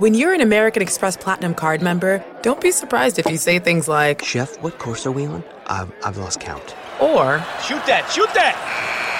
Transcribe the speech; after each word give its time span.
When 0.00 0.14
you're 0.14 0.32
an 0.32 0.40
American 0.40 0.80
Express 0.80 1.14
Platinum 1.16 1.52
card 1.54 1.82
member, 1.82 2.24
don't 2.40 2.58
be 2.60 2.70
surprised 2.70 3.18
if 3.18 3.26
you 3.26 3.36
say 3.36 3.58
things 3.58 3.86
like, 3.86 4.24
Chef, 4.24 4.58
what 4.62 4.78
course 4.78 5.04
are 5.06 5.12
we 5.12 5.26
on? 5.26 5.44
I've, 5.66 5.92
I've 6.02 6.16
lost 6.16 6.40
count. 6.40 6.74
or, 7.00 7.38
Shoot 7.62 7.84
that, 7.86 8.08
shoot 8.10 8.32
that! 8.32 8.56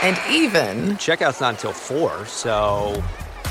and 0.03 0.17
even, 0.35 0.97
Checkout's 0.97 1.39
not 1.43 1.55
until 1.57 1.75
4, 1.75 2.25
so. 2.25 3.03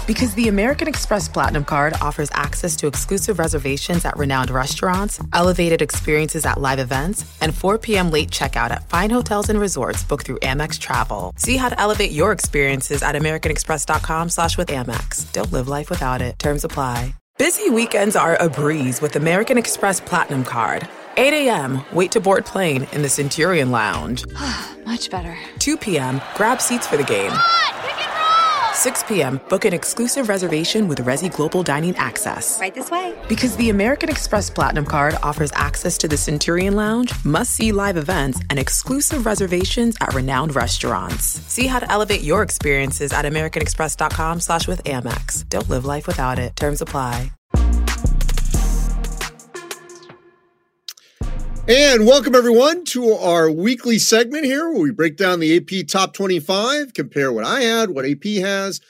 because 0.07 0.33
the 0.33 0.47
American 0.47 0.87
Express 0.87 1.29
Platinum 1.29 1.65
card 1.65 1.93
offers 2.01 2.29
access 2.33 2.75
to 2.77 2.87
exclusive 2.87 3.37
reservations 3.37 4.05
at 4.05 4.17
renowned 4.17 4.49
restaurants, 4.49 5.21
elevated 5.31 5.83
experiences 5.83 6.47
at 6.47 6.59
live 6.59 6.79
events, 6.79 7.23
and 7.41 7.53
4 7.53 7.77
p.m. 7.77 8.09
late 8.09 8.31
checkout 8.31 8.71
at 8.71 8.89
fine 8.89 9.11
hotels 9.11 9.49
and 9.49 9.59
resorts 9.59 10.03
booked 10.03 10.25
through 10.25 10.39
Amex 10.39 10.79
Travel. 10.79 11.33
See 11.37 11.57
how 11.57 11.69
to 11.69 11.79
elevate 11.79 12.11
your 12.11 12.31
experiences 12.31 13.03
at 13.03 13.13
americanexpress.com 13.13 14.29
slash 14.29 14.57
with 14.57 14.69
Amex. 14.69 15.31
Don't 15.31 15.51
live 15.51 15.67
life 15.67 15.91
without 15.91 16.23
it. 16.23 16.39
Terms 16.39 16.63
apply. 16.63 17.13
Busy 17.39 17.69
weekends 17.69 18.17
are 18.17 18.35
a 18.35 18.49
breeze 18.49 19.01
with 19.01 19.15
American 19.15 19.57
Express 19.57 20.01
Platinum 20.01 20.43
Card. 20.43 20.89
8 21.15 21.47
a.m., 21.47 21.85
wait 21.93 22.11
to 22.11 22.19
board 22.19 22.45
plane 22.45 22.85
in 22.91 23.01
the 23.01 23.07
Centurion 23.07 23.71
Lounge. 23.71 24.25
Much 24.85 25.09
better. 25.09 25.37
2 25.59 25.77
p.m., 25.77 26.21
grab 26.35 26.59
seats 26.59 26.85
for 26.85 26.97
the 26.97 27.03
game. 27.05 27.31
6 28.79 29.03
p.m., 29.03 29.41
book 29.49 29.65
an 29.65 29.73
exclusive 29.73 30.29
reservation 30.29 30.87
with 30.87 30.99
Resy 30.99 31.29
Global 31.29 31.63
Dining 31.63 31.95
Access. 31.97 32.59
Right 32.61 32.73
this 32.73 32.89
way. 32.89 33.13
Because 33.27 33.57
the 33.57 33.69
American 33.69 34.09
Express 34.09 34.49
Platinum 34.49 34.85
Card 34.85 35.15
offers 35.21 35.51
access 35.53 35.97
to 35.97 36.07
the 36.07 36.15
Centurion 36.15 36.75
Lounge, 36.75 37.13
must 37.25 37.51
see 37.55 37.73
live 37.73 37.97
events, 37.97 38.39
and 38.49 38.57
exclusive 38.57 39.25
reservations 39.25 39.97
at 39.99 40.13
renowned 40.13 40.55
restaurants. 40.55 41.25
See 41.25 41.67
how 41.67 41.79
to 41.79 41.91
elevate 41.91 42.21
your 42.21 42.41
experiences 42.41 43.11
at 43.11 43.25
AmericanExpress.com 43.25 44.39
slash 44.39 44.65
with 44.67 44.81
Amex. 44.85 45.47
Don't 45.49 45.69
live 45.69 45.83
life 45.85 46.07
without 46.07 46.39
it. 46.39 46.55
Terms 46.55 46.81
apply. 46.81 47.31
And 51.71 52.07
welcome 52.07 52.33
everyone 52.33 52.83
to 52.85 53.11
our 53.11 53.51
weekly 53.51 53.99
segment 53.99 54.43
here 54.43 54.71
where 54.71 54.81
we 54.81 54.89
break 54.89 55.17
down 55.17 55.39
the 55.39 55.55
AP 55.55 55.85
top 55.85 56.13
25, 56.13 56.95
compare 56.95 57.31
what 57.31 57.45
I 57.45 57.61
had, 57.61 57.91
what 57.91 58.07
AP 58.07 58.23
has. 58.41 58.81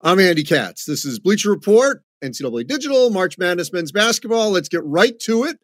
I'm 0.00 0.18
Andy 0.18 0.42
Katz. 0.42 0.84
This 0.84 1.04
is 1.04 1.20
Bleacher 1.20 1.48
Report, 1.48 2.02
NCAA 2.20 2.66
Digital, 2.66 3.10
March 3.10 3.38
Madness 3.38 3.72
men's 3.72 3.92
basketball. 3.92 4.50
Let's 4.50 4.68
get 4.68 4.82
right 4.82 5.16
to 5.20 5.44
it. 5.44 5.60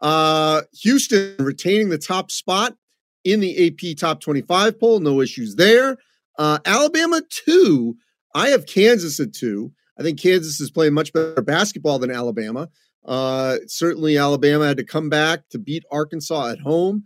Uh, 0.00 0.62
Houston 0.80 1.36
retaining 1.38 1.90
the 1.90 1.98
top 1.98 2.32
spot 2.32 2.74
in 3.22 3.38
the 3.38 3.68
AP 3.68 3.96
top 3.96 4.18
25 4.18 4.80
poll. 4.80 4.98
No 4.98 5.20
issues 5.20 5.54
there. 5.54 5.98
Uh, 6.36 6.58
Alabama, 6.64 7.22
two. 7.30 7.94
I 8.34 8.48
have 8.48 8.66
Kansas 8.66 9.20
at 9.20 9.32
two. 9.32 9.70
I 9.96 10.02
think 10.02 10.20
Kansas 10.20 10.60
is 10.60 10.72
playing 10.72 10.94
much 10.94 11.12
better 11.12 11.42
basketball 11.42 12.00
than 12.00 12.10
Alabama. 12.10 12.70
Uh, 13.04 13.58
certainly, 13.66 14.16
Alabama 14.16 14.66
had 14.66 14.76
to 14.76 14.84
come 14.84 15.08
back 15.08 15.48
to 15.50 15.58
beat 15.58 15.84
Arkansas 15.90 16.50
at 16.50 16.60
home. 16.60 17.04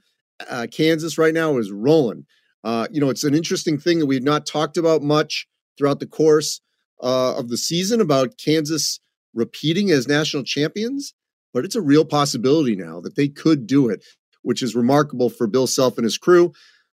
Uh, 0.48 0.66
Kansas 0.70 1.16
right 1.16 1.34
now 1.34 1.56
is 1.56 1.70
rolling. 1.70 2.26
Uh, 2.64 2.86
you 2.90 3.00
know, 3.00 3.10
it's 3.10 3.24
an 3.24 3.34
interesting 3.34 3.78
thing 3.78 3.98
that 4.00 4.06
we've 4.06 4.22
not 4.22 4.44
talked 4.44 4.76
about 4.76 5.02
much 5.02 5.46
throughout 5.78 6.00
the 6.00 6.06
course 6.06 6.60
uh, 7.02 7.34
of 7.36 7.48
the 7.48 7.56
season 7.56 8.00
about 8.00 8.38
Kansas 8.38 9.00
repeating 9.34 9.90
as 9.90 10.08
national 10.08 10.42
champions, 10.42 11.14
but 11.54 11.64
it's 11.64 11.76
a 11.76 11.80
real 11.80 12.04
possibility 12.04 12.74
now 12.74 13.00
that 13.00 13.16
they 13.16 13.28
could 13.28 13.66
do 13.66 13.88
it, 13.88 14.04
which 14.42 14.62
is 14.62 14.74
remarkable 14.74 15.30
for 15.30 15.46
Bill 15.46 15.66
Self 15.66 15.96
and 15.96 16.04
his 16.04 16.18
crew. 16.18 16.52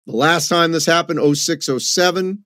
The 0.08 0.16
last 0.16 0.48
time 0.48 0.72
this 0.72 0.86
happened, 0.86 1.38
06 1.38 1.70
07, 1.78 2.44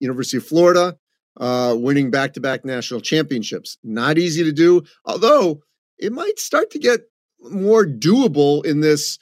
University 0.00 0.38
of 0.38 0.46
Florida, 0.46 0.96
uh, 1.38 1.74
winning 1.76 2.10
back 2.10 2.32
to 2.34 2.40
back 2.40 2.64
national 2.64 3.00
championships. 3.00 3.76
Not 3.82 4.18
easy 4.18 4.44
to 4.44 4.52
do, 4.52 4.82
although 5.04 5.62
it 5.98 6.12
might 6.12 6.38
start 6.38 6.70
to 6.70 6.78
get 6.78 7.00
more 7.40 7.84
doable 7.84 8.64
in 8.64 8.80
this 8.80 9.18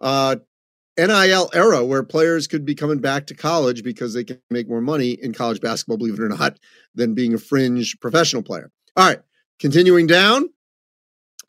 uh, 0.00 0.36
NIL 0.98 1.50
era 1.54 1.84
where 1.84 2.02
players 2.02 2.46
could 2.46 2.64
be 2.64 2.74
coming 2.74 2.98
back 2.98 3.26
to 3.26 3.34
college 3.34 3.84
because 3.84 4.14
they 4.14 4.24
can 4.24 4.40
make 4.50 4.68
more 4.68 4.80
money 4.80 5.12
in 5.12 5.32
college 5.32 5.60
basketball, 5.60 5.96
believe 5.96 6.14
it 6.14 6.20
or 6.20 6.28
not, 6.28 6.58
than 6.94 7.14
being 7.14 7.34
a 7.34 7.38
fringe 7.38 7.98
professional 8.00 8.42
player. 8.42 8.70
All 8.96 9.06
right, 9.06 9.20
continuing 9.60 10.06
down 10.06 10.48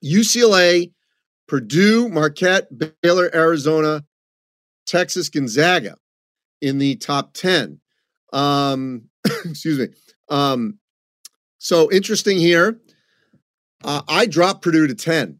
UCLA, 0.04 0.92
Purdue, 1.48 2.10
Marquette, 2.10 2.68
Baylor, 3.02 3.30
Arizona, 3.34 4.04
Texas, 4.86 5.30
Gonzaga 5.30 5.96
in 6.62 6.78
the 6.78 6.96
top 6.96 7.34
10. 7.34 7.80
Um, 8.34 9.10
excuse 9.46 9.80
me. 9.80 9.88
Um, 10.30 10.78
so 11.58 11.92
interesting 11.92 12.38
here. 12.38 12.80
Uh, 13.84 14.02
I 14.08 14.26
dropped 14.26 14.62
Purdue 14.62 14.88
to 14.88 14.96
10. 14.96 15.40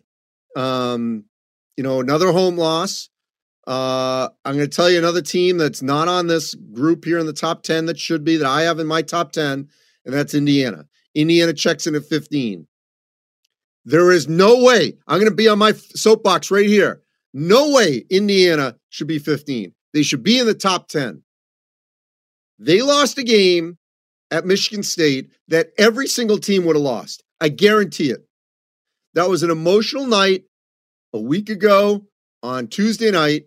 Um, 0.56 1.26
you 1.78 1.84
know, 1.84 2.00
another 2.00 2.32
home 2.32 2.58
loss. 2.58 3.10
Uh, 3.68 4.30
I'm 4.44 4.56
going 4.56 4.70
to 4.70 4.76
tell 4.76 4.90
you 4.90 4.98
another 4.98 5.22
team 5.22 5.58
that's 5.58 5.82
not 5.82 6.08
on 6.08 6.28
this 6.28 6.56
group 6.56 7.06
here 7.06 7.20
in 7.20 7.26
the 7.26 7.34
top 7.34 7.64
10 7.64 7.86
that 7.86 8.00
should 8.00 8.24
be 8.24 8.38
that 8.38 8.48
I 8.48 8.64
have 8.64 8.80
in 8.80 8.88
my 8.88 9.02
top 9.02 9.32
10, 9.32 9.70
and 10.06 10.14
that's 10.14 10.34
Indiana. 10.34 10.86
Indiana 11.14 11.54
checks 11.54 11.86
in 11.86 11.96
at 11.96 12.06
15. 12.06 12.68
There 13.86 14.12
is 14.12 14.28
no 14.28 14.64
way, 14.64 14.98
I'm 15.08 15.20
going 15.20 15.30
to 15.30 15.36
be 15.36 15.48
on 15.48 15.60
my 15.60 15.74
soapbox 15.74 16.52
right 16.52 16.66
here. 16.66 17.02
No 17.34 17.72
way 17.72 18.06
Indiana 18.10 18.76
should 18.90 19.08
be 19.08 19.20
15. 19.20 19.74
They 19.94 20.04
should 20.04 20.24
be 20.24 20.40
in 20.40 20.48
the 20.48 20.54
top 20.54 20.88
10. 20.88 21.22
They 22.58 22.82
lost 22.82 23.18
a 23.18 23.24
game 23.24 23.78
at 24.32 24.46
Michigan 24.46 24.84
State 24.84 25.32
that 25.48 25.70
every 25.78 26.08
single 26.08 26.38
team 26.40 26.66
would 26.66 26.76
have 26.76 26.84
lost. 26.84 27.24
I 27.40 27.50
guarantee 27.50 28.12
it. 28.12 28.26
That 29.14 29.30
was 29.30 29.44
an 29.44 29.50
emotional 29.50 30.06
night 30.06 30.44
a 31.14 31.20
week 31.20 31.50
ago 31.50 32.06
on 32.44 32.68
Tuesday 32.68 33.12
night. 33.12 33.46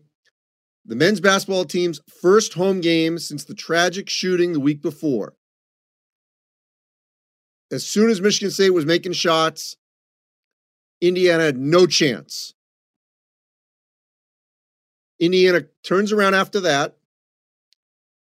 The 0.85 0.97
men's 0.97 1.21
basketball 1.21 1.65
team's 1.65 2.01
first 2.21 2.55
home 2.55 2.81
game 2.81 3.19
since 3.19 3.45
the 3.45 3.55
tragic 3.55 4.09
shooting 4.09 4.53
the 4.53 4.61
week 4.61 4.83
before. 4.83 5.35
As 7.71 7.87
soon 7.87 8.11
as 8.11 8.21
Michigan 8.21 8.51
State 8.51 8.71
was 8.71 8.85
making 8.85 9.13
shots, 9.13 9.77
Indiana 11.01 11.45
had 11.45 11.57
no 11.57 11.87
chance. 11.87 12.53
Indiana 15.21 15.63
turns 15.85 16.13
around 16.13 16.35
after 16.35 16.61
that 16.61 16.97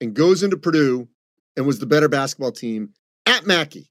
and 0.01 0.13
goes 0.13 0.43
into 0.43 0.57
Purdue 0.57 1.07
and 1.55 1.65
was 1.65 1.79
the 1.79 1.85
better 1.85 2.09
basketball 2.09 2.51
team 2.51 2.89
at 3.25 3.47
Mackey. 3.47 3.89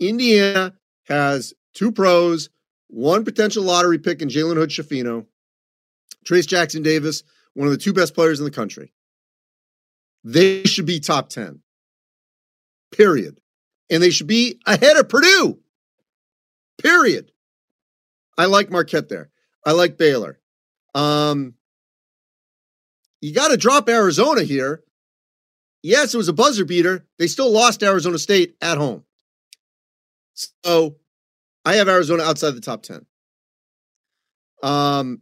Indiana 0.00 0.74
has 1.04 1.54
two 1.74 1.92
pros, 1.92 2.50
one 2.88 3.24
potential 3.24 3.62
lottery 3.62 3.98
pick 3.98 4.22
in 4.22 4.28
Jalen 4.28 4.56
Hood 4.56 4.70
Schifino, 4.70 5.26
Trayce 6.24 6.46
Jackson 6.46 6.82
Davis, 6.82 7.22
one 7.54 7.66
of 7.66 7.72
the 7.72 7.78
two 7.78 7.92
best 7.92 8.14
players 8.14 8.38
in 8.38 8.44
the 8.44 8.50
country. 8.50 8.92
They 10.24 10.64
should 10.64 10.86
be 10.86 11.00
top 11.00 11.28
10. 11.30 11.60
Period. 12.92 13.40
And 13.88 14.02
they 14.02 14.10
should 14.10 14.26
be 14.26 14.60
ahead 14.66 14.96
of 14.96 15.08
Purdue. 15.08 15.58
Period. 16.82 17.32
I 18.36 18.46
like 18.46 18.70
Marquette 18.70 19.08
there. 19.08 19.30
I 19.64 19.72
like 19.72 19.98
Baylor. 19.98 20.38
Um, 20.94 21.54
you 23.20 23.34
got 23.34 23.48
to 23.48 23.56
drop 23.56 23.88
Arizona 23.88 24.42
here. 24.42 24.82
Yes, 25.82 26.14
it 26.14 26.16
was 26.16 26.28
a 26.28 26.32
buzzer 26.32 26.64
beater. 26.64 27.06
They 27.18 27.26
still 27.26 27.50
lost 27.50 27.82
Arizona 27.82 28.18
State 28.18 28.56
at 28.60 28.78
home. 28.78 29.04
So 30.64 30.96
I 31.64 31.74
have 31.74 31.88
Arizona 31.88 32.22
outside 32.22 32.52
the 32.52 32.60
top 32.60 32.82
10. 32.82 33.04
Um, 34.62 35.20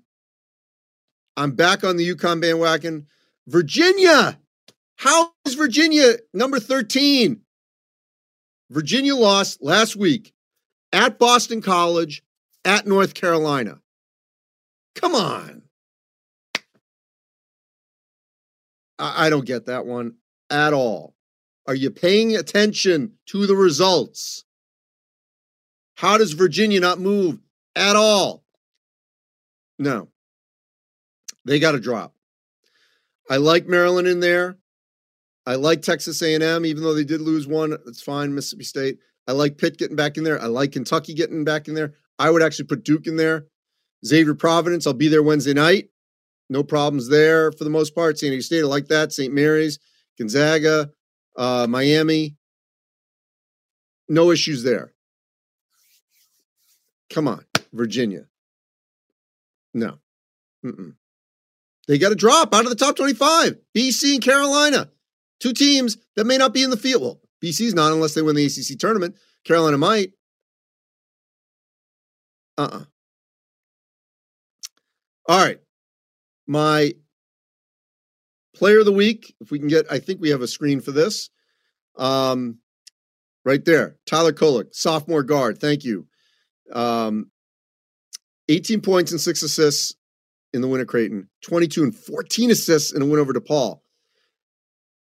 I'm 1.37 1.53
back 1.53 1.85
on 1.85 1.97
the 1.97 2.15
UConn 2.15 2.41
bandwagon. 2.41 3.07
Virginia. 3.47 4.39
How 4.97 5.31
is 5.47 5.55
Virginia 5.55 6.15
number 6.35 6.59
13? 6.59 7.41
Virginia 8.71 9.15
lost 9.15 9.63
last 9.63 9.97
week 9.97 10.35
at 10.93 11.19
Boston 11.19 11.63
College, 11.63 12.23
at 12.65 12.87
North 12.87 13.15
Carolina. 13.15 13.81
Come 14.95 15.15
on. 15.15 15.63
I, 18.99 19.27
I 19.27 19.31
don't 19.31 19.47
get 19.47 19.67
that 19.67 19.87
one 19.87 20.17
at 20.51 20.73
all. 20.73 21.15
Are 21.67 21.75
you 21.75 21.91
paying 21.91 22.37
attention 22.37 23.13
to 23.27 23.47
the 23.47 23.55
results? 23.55 24.45
How 25.99 26.17
does 26.17 26.31
Virginia 26.31 26.79
not 26.79 27.01
move 27.01 27.41
at 27.75 27.97
all? 27.97 28.45
No. 29.81 30.07
They 31.45 31.59
got 31.59 31.73
to 31.73 31.81
drop. 31.81 32.15
I 33.29 33.39
like 33.39 33.67
Maryland 33.67 34.07
in 34.07 34.21
there. 34.21 34.59
I 35.45 35.57
like 35.57 35.83
Texas 35.83 36.23
A&M, 36.23 36.65
even 36.65 36.85
though 36.85 36.95
they 36.95 37.03
did 37.03 37.21
lose 37.21 37.49
one. 37.49 37.77
It's 37.89 38.01
fine. 38.01 38.33
Mississippi 38.33 38.63
State. 38.63 38.99
I 39.27 39.33
like 39.33 39.59
Pitt 39.59 39.77
getting 39.77 39.97
back 39.97 40.17
in 40.17 40.23
there. 40.23 40.41
I 40.41 40.47
like 40.47 40.71
Kentucky 40.71 41.15
getting 41.15 41.43
back 41.43 41.67
in 41.67 41.75
there. 41.75 41.95
I 42.21 42.31
would 42.31 42.45
actually 42.45 42.67
put 42.67 42.85
Duke 42.85 43.09
in 43.09 43.17
there. 43.17 43.47
Xavier 44.07 44.37
Providence. 44.37 44.87
I'll 44.87 44.93
be 44.95 45.09
there 45.09 45.25
Wednesday 45.25 45.53
night. 45.53 45.89
No 46.49 46.63
problems 46.63 47.09
there 47.09 47.51
for 47.51 47.65
the 47.65 47.71
most 47.71 47.93
part. 47.93 48.21
San 48.21 48.31
Diego 48.31 48.43
State. 48.43 48.61
I 48.61 48.67
like 48.67 48.87
that. 48.87 49.13
St. 49.13 49.35
Mary's, 49.35 49.81
Gonzaga, 50.17 50.93
uh, 51.37 51.67
Miami. 51.69 52.37
No 54.09 54.31
issues 54.31 54.63
there. 54.63 54.93
Come 57.11 57.29
on, 57.29 57.45
Virginia. 57.73 58.27
No. 59.75 59.99
Mm-mm. 60.65 60.95
They 61.87 61.99
got 61.99 62.11
to 62.11 62.15
drop 62.15 62.55
out 62.55 62.65
of 62.65 62.71
the 62.71 62.77
top 62.77 62.97
25. 62.97 63.57
BC 63.77 64.15
and 64.15 64.23
Carolina, 64.23 64.91
two 65.41 65.53
teams 65.53 65.97
that 66.17 66.27
may 66.27 66.37
not 66.37 66.53
be 66.53 66.63
in 66.63 66.71
the 66.71 66.77
field. 66.77 67.03
Well, 67.03 67.21
BC's 67.43 67.75
not 67.75 67.93
unless 67.93 68.15
they 68.15 68.23
win 68.23 68.37
the 68.37 68.45
ACC 68.45 68.79
tournament. 68.79 69.17
Carolina 69.45 69.79
might. 69.79 70.13
Uh 72.59 72.63
uh-uh. 72.63 72.79
uh 72.79 72.85
All 75.29 75.45
right. 75.45 75.61
My 76.47 76.93
player 78.55 78.81
of 78.81 78.87
the 78.87 78.93
week, 78.93 79.35
if 79.41 79.51
we 79.51 79.59
can 79.59 79.69
get, 79.69 79.91
I 79.91 79.99
think 79.99 80.21
we 80.21 80.31
have 80.31 80.43
a 80.43 80.49
screen 80.49 80.81
for 80.81 80.93
this. 80.93 81.31
Um, 81.97 82.59
right 83.45 83.65
there. 83.65 83.97
Tyler 84.07 84.33
Kolek, 84.33 84.75
sophomore 84.75 85.23
guard. 85.23 85.59
Thank 85.61 85.85
you. 85.85 86.07
Um, 86.73 87.31
18 88.49 88.81
points 88.81 89.13
and 89.13 89.21
six 89.21 89.43
assists 89.43 89.95
in 90.53 90.63
the 90.63 90.69
win 90.69 90.81
at 90.81 90.89
Creighton, 90.89 91.29
22 91.43 91.83
and 91.85 91.95
14 91.95 92.51
assists 92.51 92.93
in 92.93 93.03
a 93.03 93.07
win 93.07 93.21
over 93.21 93.33
DePaul. 93.33 93.81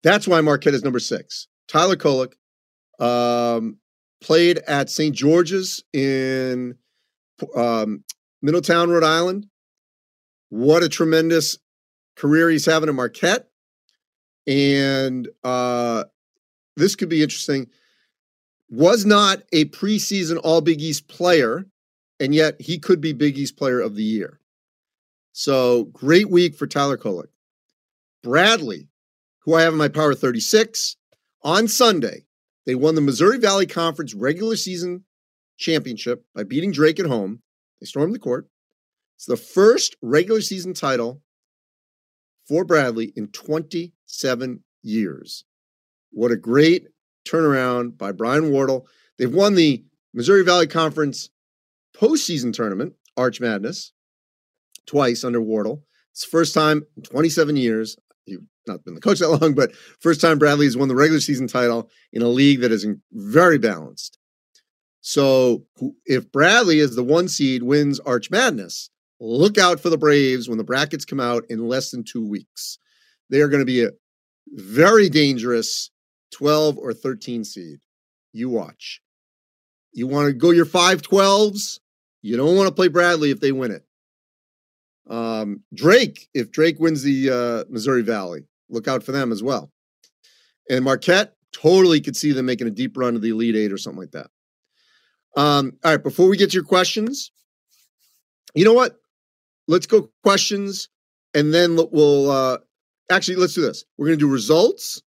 That's 0.02 0.26
why 0.26 0.40
Marquette 0.40 0.74
is 0.74 0.82
number 0.82 0.98
six. 0.98 1.46
Tyler 1.68 1.96
Kolek 1.96 2.32
um, 2.98 3.78
played 4.20 4.58
at 4.66 4.90
St. 4.90 5.14
George's 5.14 5.84
in 5.92 6.76
um, 7.54 8.04
Middletown, 8.42 8.90
Rhode 8.90 9.04
Island. 9.04 9.46
What 10.48 10.82
a 10.82 10.88
tremendous 10.88 11.58
career 12.16 12.50
he's 12.50 12.66
having 12.66 12.88
at 12.88 12.94
Marquette. 12.94 13.48
And 14.46 15.28
uh, 15.44 16.04
this 16.76 16.96
could 16.96 17.08
be 17.08 17.22
interesting. 17.22 17.68
Was 18.70 19.04
not 19.04 19.42
a 19.52 19.64
preseason 19.66 20.40
All 20.42 20.60
Big 20.60 20.80
East 20.80 21.08
player, 21.08 21.66
and 22.20 22.34
yet 22.34 22.60
he 22.60 22.78
could 22.78 23.00
be 23.00 23.12
Big 23.12 23.36
East 23.36 23.56
Player 23.56 23.80
of 23.80 23.96
the 23.96 24.04
Year. 24.04 24.38
So 25.32 25.84
great 25.84 26.30
week 26.30 26.54
for 26.54 26.66
Tyler 26.66 26.96
Kolek. 26.96 27.28
Bradley, 28.22 28.88
who 29.40 29.54
I 29.54 29.62
have 29.62 29.72
in 29.72 29.78
my 29.78 29.88
Power 29.88 30.14
36, 30.14 30.96
on 31.42 31.66
Sunday, 31.66 32.26
they 32.66 32.74
won 32.74 32.94
the 32.94 33.00
Missouri 33.00 33.38
Valley 33.38 33.66
Conference 33.66 34.14
regular 34.14 34.54
season 34.56 35.04
championship 35.56 36.24
by 36.34 36.44
beating 36.44 36.70
Drake 36.70 37.00
at 37.00 37.06
home. 37.06 37.42
They 37.80 37.86
stormed 37.86 38.14
the 38.14 38.18
court. 38.18 38.48
It's 39.16 39.26
the 39.26 39.36
first 39.36 39.96
regular 40.00 40.40
season 40.40 40.74
title 40.74 41.22
for 42.46 42.64
Bradley 42.64 43.12
in 43.16 43.28
27 43.28 44.62
years. 44.82 45.44
What 46.10 46.30
a 46.30 46.36
great 46.36 46.86
turnaround 47.26 47.96
by 47.96 48.12
Brian 48.12 48.50
Wardle. 48.50 48.86
They've 49.18 49.32
won 49.32 49.54
the 49.54 49.84
Missouri 50.14 50.42
Valley 50.42 50.66
Conference 50.66 51.30
postseason 51.96 52.52
tournament, 52.52 52.94
Arch 53.16 53.40
Madness, 53.40 53.92
twice 54.86 55.24
under 55.24 55.40
Wardle. 55.40 55.84
It's 56.12 56.24
first 56.24 56.54
time 56.54 56.84
in 56.96 57.02
27 57.02 57.56
years. 57.56 57.96
You've 58.26 58.42
not 58.66 58.84
been 58.84 58.94
the 58.94 59.00
coach 59.00 59.18
that 59.18 59.30
long, 59.40 59.54
but 59.54 59.74
first 60.00 60.20
time 60.20 60.38
Bradley 60.38 60.66
has 60.66 60.76
won 60.76 60.88
the 60.88 60.94
regular 60.94 61.20
season 61.20 61.46
title 61.46 61.90
in 62.12 62.22
a 62.22 62.28
league 62.28 62.60
that 62.60 62.72
is 62.72 62.86
very 63.12 63.58
balanced. 63.58 64.18
So 65.00 65.64
if 66.04 66.30
Bradley 66.30 66.78
is 66.78 66.94
the 66.94 67.04
one 67.04 67.28
seed 67.28 67.62
wins 67.62 68.00
Arch 68.00 68.30
Madness, 68.30 68.90
look 69.18 69.58
out 69.58 69.80
for 69.80 69.90
the 69.90 69.98
Braves 69.98 70.48
when 70.48 70.58
the 70.58 70.64
brackets 70.64 71.04
come 71.04 71.20
out 71.20 71.44
in 71.48 71.68
less 71.68 71.90
than 71.90 72.04
two 72.04 72.26
weeks. 72.26 72.78
They 73.30 73.40
are 73.40 73.48
going 73.48 73.60
to 73.60 73.66
be 73.66 73.84
a 73.84 73.90
very 74.48 75.08
dangerous 75.08 75.90
12 76.32 76.78
or 76.78 76.92
13 76.92 77.44
seed. 77.44 77.78
You 78.32 78.48
watch. 78.48 79.00
You 79.92 80.06
want 80.06 80.28
to 80.28 80.32
go 80.32 80.50
your 80.50 80.66
5 80.66 81.02
12s? 81.02 81.80
You 82.22 82.36
don't 82.36 82.56
want 82.56 82.68
to 82.68 82.74
play 82.74 82.88
Bradley 82.88 83.30
if 83.30 83.40
they 83.40 83.52
win 83.52 83.72
it. 83.72 83.84
Um, 85.08 85.62
Drake, 85.74 86.28
if 86.34 86.52
Drake 86.52 86.78
wins 86.78 87.02
the 87.02 87.30
uh, 87.30 87.64
Missouri 87.68 88.02
Valley, 88.02 88.46
look 88.68 88.86
out 88.86 89.02
for 89.02 89.12
them 89.12 89.32
as 89.32 89.42
well. 89.42 89.72
And 90.68 90.84
Marquette, 90.84 91.34
totally 91.52 92.00
could 92.00 92.16
see 92.16 92.32
them 92.32 92.46
making 92.46 92.68
a 92.68 92.70
deep 92.70 92.96
run 92.96 93.14
to 93.14 93.18
the 93.18 93.30
Elite 93.30 93.56
Eight 93.56 93.72
or 93.72 93.78
something 93.78 94.00
like 94.00 94.12
that. 94.12 94.30
Um, 95.36 95.72
all 95.84 95.92
right, 95.92 96.02
before 96.02 96.28
we 96.28 96.36
get 96.36 96.50
to 96.50 96.54
your 96.54 96.64
questions, 96.64 97.32
you 98.54 98.64
know 98.64 98.72
what? 98.72 98.96
Let's 99.66 99.86
go 99.86 100.10
questions 100.22 100.88
and 101.34 101.54
then 101.54 101.78
we'll 101.90 102.30
uh, 102.30 102.58
actually 103.10 103.36
let's 103.36 103.54
do 103.54 103.62
this. 103.62 103.84
We're 103.96 104.06
going 104.06 104.18
to 104.18 104.24
do 104.24 104.30
results, 104.30 105.02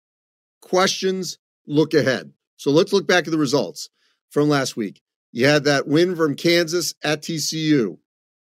questions, 0.72 1.38
look 1.68 1.94
ahead. 1.94 2.32
So 2.56 2.72
let's 2.72 2.94
look 2.94 3.06
back 3.06 3.28
at 3.28 3.32
the 3.32 3.38
results 3.38 3.90
from 4.30 4.48
last 4.48 4.78
week. 4.78 5.02
You 5.34 5.46
had 5.46 5.66
that 5.66 5.86
win 5.86 6.16
from 6.16 6.36
Kansas 6.36 6.94
at 7.04 7.22
TCU, 7.22 7.98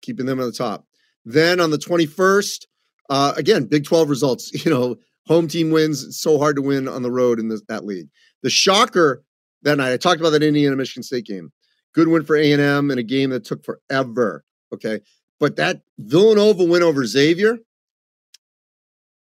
keeping 0.02 0.25
them 0.25 0.40
at 0.40 0.46
the 0.46 0.54
top. 0.54 0.86
Then 1.25 1.60
on 1.60 1.70
the 1.70 1.78
21st, 1.78 2.66
uh, 3.10 3.34
again, 3.36 3.66
Big 3.66 3.84
12 3.84 4.10
results. 4.10 4.52
You 4.66 4.72
know, 4.72 4.96
home 5.28 5.50
team 5.50 5.70
wins. 5.70 6.02
It's 6.02 6.22
so 6.22 6.40
hard 6.40 6.56
to 6.56 6.62
win 6.62 6.88
on 6.88 7.02
the 7.02 7.12
road 7.12 7.40
in 7.40 7.50
that 7.68 7.84
league. 7.84 8.08
The 8.42 8.50
shocker 8.50 9.24
that 9.64 9.78
night, 9.78 9.92
I 9.92 9.98
talked 9.98 10.22
about 10.22 10.30
that 10.30 10.44
Indiana 10.44 10.78
Michigan 10.78 11.04
State 11.04 11.25
game. 11.25 11.52
Good 11.94 12.08
win 12.08 12.24
for 12.24 12.38
A&M 12.38 12.90
in 12.90 12.98
a 12.98 13.04
game 13.04 13.31
that 13.31 13.44
took 13.44 13.66
forever. 13.66 14.46
Okay. 14.74 15.02
But 15.42 15.58
that 15.58 15.81
Villanova 16.00 16.64
win 16.64 16.84
over 16.84 17.06
Xavier, 17.06 17.58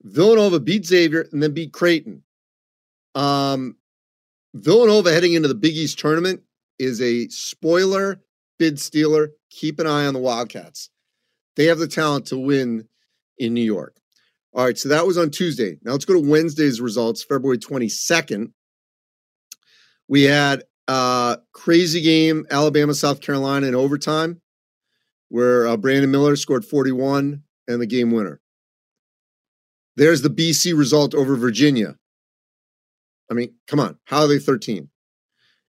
Villanova 0.03 0.59
beat 0.59 0.85
Xavier 0.85 1.25
and 1.31 1.41
then 1.41 1.53
beat 1.53 1.73
Creighton. 1.73 2.23
Um, 3.15 3.77
Villanova 4.53 5.11
heading 5.11 5.33
into 5.33 5.47
the 5.47 5.55
Big 5.55 5.75
East 5.75 5.99
tournament 5.99 6.41
is 6.79 7.01
a 7.01 7.27
spoiler 7.29 8.21
bid 8.59 8.79
stealer. 8.79 9.31
Keep 9.49 9.79
an 9.79 9.87
eye 9.87 10.05
on 10.05 10.13
the 10.13 10.19
Wildcats. 10.19 10.89
They 11.55 11.65
have 11.65 11.79
the 11.79 11.87
talent 11.87 12.27
to 12.27 12.37
win 12.37 12.87
in 13.37 13.53
New 13.53 13.61
York. 13.61 13.97
All 14.53 14.63
right, 14.63 14.77
so 14.77 14.89
that 14.89 15.05
was 15.05 15.17
on 15.17 15.31
Tuesday. 15.31 15.77
Now 15.83 15.93
let's 15.93 16.05
go 16.05 16.13
to 16.13 16.29
Wednesday's 16.29 16.79
results, 16.79 17.23
February 17.23 17.57
22nd. 17.57 18.51
We 20.07 20.23
had 20.23 20.63
a 20.87 21.39
crazy 21.53 22.01
game, 22.01 22.45
Alabama, 22.51 22.93
South 22.93 23.21
Carolina 23.21 23.67
in 23.67 23.75
overtime, 23.75 24.41
where 25.29 25.67
uh, 25.67 25.77
Brandon 25.77 26.11
Miller 26.11 26.35
scored 26.35 26.65
41 26.65 27.41
and 27.67 27.81
the 27.81 27.87
game 27.87 28.11
winner. 28.11 28.41
There's 29.95 30.21
the 30.21 30.29
BC 30.29 30.77
result 30.77 31.15
over 31.15 31.35
Virginia. 31.35 31.97
I 33.33 33.35
mean, 33.35 33.53
come 33.67 33.79
on, 33.79 33.97
how 34.05 34.21
are 34.21 34.27
they 34.27 34.37
13? 34.37 34.87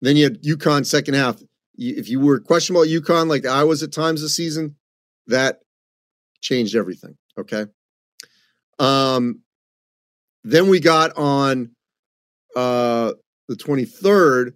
Then 0.03 0.17
you 0.17 0.25
had 0.25 0.43
UConn 0.43 0.85
second 0.85 1.15
half. 1.15 1.41
If 1.79 2.09
you 2.09 2.21
were 2.21 2.39
questionable 2.39 2.83
at 2.83 2.89
UConn 2.89 3.29
like 3.29 3.47
I 3.47 3.65
was 3.65 3.83
at 3.83 3.93
times 3.93 4.21
this 4.21 4.37
season, 4.37 4.77
that 5.27 5.61
changed 6.43 6.77
everything. 6.77 7.17
Okay. 7.39 7.67
Um, 8.79 9.41
then 10.45 10.69
we 10.69 10.81
got 10.81 11.17
on 11.17 11.71
uh, 12.55 13.13
the 13.49 13.57
23rd, 13.57 14.53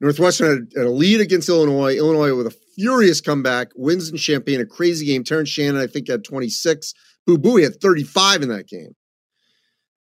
Northwestern 0.00 0.68
had, 0.76 0.86
a 0.86 0.90
lead 0.90 1.20
against 1.20 1.48
Illinois. 1.48 1.96
Illinois 1.96 2.36
with 2.36 2.46
a 2.46 2.56
furious 2.76 3.20
comeback, 3.20 3.68
wins 3.74 4.10
in 4.10 4.16
Champaign, 4.16 4.60
a 4.60 4.66
crazy 4.66 5.06
game. 5.06 5.24
Terrence 5.24 5.48
Shannon, 5.48 5.80
I 5.80 5.86
think, 5.86 6.08
had 6.08 6.24
26. 6.24 6.94
Boo 7.26 7.38
Buie 7.38 7.64
had 7.64 7.80
35 7.80 8.42
in 8.42 8.48
that 8.50 8.68
game. 8.68 8.94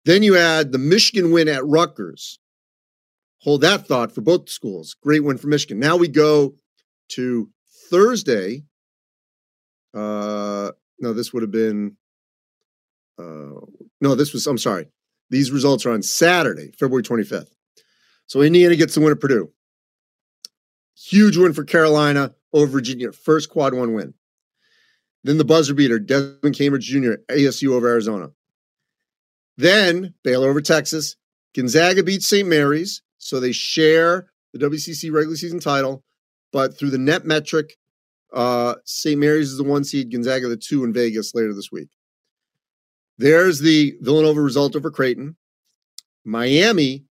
Then 0.07 0.23
you 0.23 0.37
add 0.37 0.71
the 0.71 0.77
Michigan 0.77 1.31
win 1.31 1.49
at 1.49 1.65
Rutgers. 1.65 2.39
Hold 3.41 3.59
that 3.59 3.87
thought 3.87 4.13
for 4.13 4.21
both 4.21 4.47
schools. 4.47 4.95
Great 5.03 5.21
win 5.21 5.37
for 5.37 5.47
Michigan. 5.47 5.79
Now 5.79 5.97
we 5.97 6.07
go 6.07 6.55
to 7.09 7.49
Thursday. 7.91 8.63
Uh, 9.93 10.71
no, 11.01 11.11
this 11.11 11.33
would 11.33 11.43
have 11.43 11.51
been. 11.51 11.97
Uh, 13.19 13.59
no, 13.99 14.15
this 14.15 14.31
was. 14.31 14.47
I'm 14.47 14.57
sorry. 14.57 14.87
These 15.29 15.51
results 15.51 15.85
are 15.85 15.91
on 15.91 16.01
Saturday, 16.01 16.71
February 16.79 17.03
25th. 17.03 17.51
So 18.27 18.41
Indiana 18.41 18.77
gets 18.77 18.95
the 18.95 19.01
win 19.01 19.11
at 19.11 19.19
Purdue. 19.19 19.51
Huge 20.95 21.35
win 21.35 21.51
for 21.51 21.65
Carolina 21.65 22.33
over 22.53 22.67
Virginia. 22.67 23.11
First 23.11 23.49
quad 23.49 23.73
one 23.73 23.93
win. 23.93 24.13
Then 25.25 25.37
the 25.37 25.43
buzzer 25.43 25.73
beater, 25.73 25.99
Desmond 25.99 26.55
Cambridge 26.55 26.85
Jr., 26.85 27.15
ASU 27.29 27.73
over 27.73 27.89
Arizona. 27.89 28.29
Then 29.57 30.13
Baylor 30.23 30.49
over 30.49 30.61
Texas. 30.61 31.15
Gonzaga 31.55 32.03
beats 32.03 32.27
St. 32.27 32.47
Mary's, 32.47 33.01
so 33.17 33.39
they 33.39 33.51
share 33.51 34.27
the 34.53 34.59
WCC 34.59 35.11
regular 35.11 35.35
season 35.35 35.59
title. 35.59 36.03
But 36.53 36.77
through 36.77 36.91
the 36.91 36.97
net 36.97 37.25
metric, 37.25 37.77
uh, 38.33 38.75
St. 38.85 39.19
Mary's 39.19 39.51
is 39.51 39.57
the 39.57 39.63
one 39.63 39.83
seed, 39.83 40.11
Gonzaga 40.11 40.47
the 40.47 40.57
two 40.57 40.83
in 40.83 40.93
Vegas 40.93 41.33
later 41.33 41.53
this 41.53 41.71
week. 41.71 41.89
There's 43.17 43.59
the 43.59 43.97
Villanova 44.01 44.41
result 44.41 44.75
over 44.75 44.91
Creighton. 44.91 45.35
Miami 46.23 47.05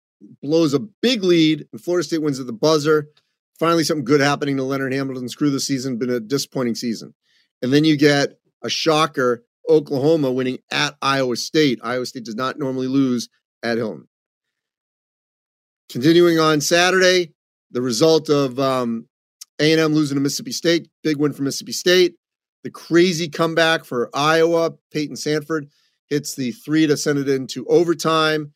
blows 0.43 0.75
a 0.75 0.81
big 0.81 1.23
lead, 1.23 1.67
and 1.73 1.81
Florida 1.81 2.05
State 2.05 2.23
wins 2.23 2.41
at 2.41 2.47
the 2.47 2.53
buzzer. 2.53 3.09
Finally, 3.59 3.85
something 3.85 4.05
good 4.05 4.21
happening 4.21 4.57
to 4.57 4.65
Leonard 4.65 4.93
Hamilton's 4.93 5.35
crew 5.35 5.51
this 5.51 5.67
season. 5.67 5.97
Been 5.97 6.11
a 6.11 6.21
disappointing 6.21 6.75
season. 6.75 7.15
And 7.63 7.73
then 7.73 7.85
you 7.85 7.97
get 7.97 8.39
a 8.63 8.69
shocker 8.69 9.45
Oklahoma 9.68 10.30
winning 10.30 10.59
at 10.71 10.94
Iowa 11.00 11.37
State. 11.37 11.80
Iowa 11.83 12.06
State 12.06 12.25
does 12.25 12.35
not 12.35 12.59
normally 12.59 12.87
lose 12.87 13.28
at 13.62 13.78
home. 13.78 14.09
Continuing 15.88 16.38
on 16.38 16.61
Saturday, 16.61 17.33
the 17.71 17.83
result 17.83 18.28
of 18.28 18.59
um, 18.59 19.06
A&M 19.61 19.94
losing 19.94 20.16
to 20.16 20.21
Mississippi 20.21 20.52
State, 20.52 20.88
big 21.02 21.18
win 21.18 21.33
for 21.33 21.42
Mississippi 21.42 21.73
State. 21.73 22.14
The 22.62 22.71
crazy 22.71 23.28
comeback 23.28 23.85
for 23.85 24.09
Iowa, 24.14 24.73
Payton 24.90 25.16
Sandfort 25.16 25.68
hits 26.09 26.35
the 26.35 26.52
three 26.52 26.87
to 26.87 26.97
send 26.97 27.18
it 27.18 27.28
into 27.28 27.66
overtime, 27.66 28.52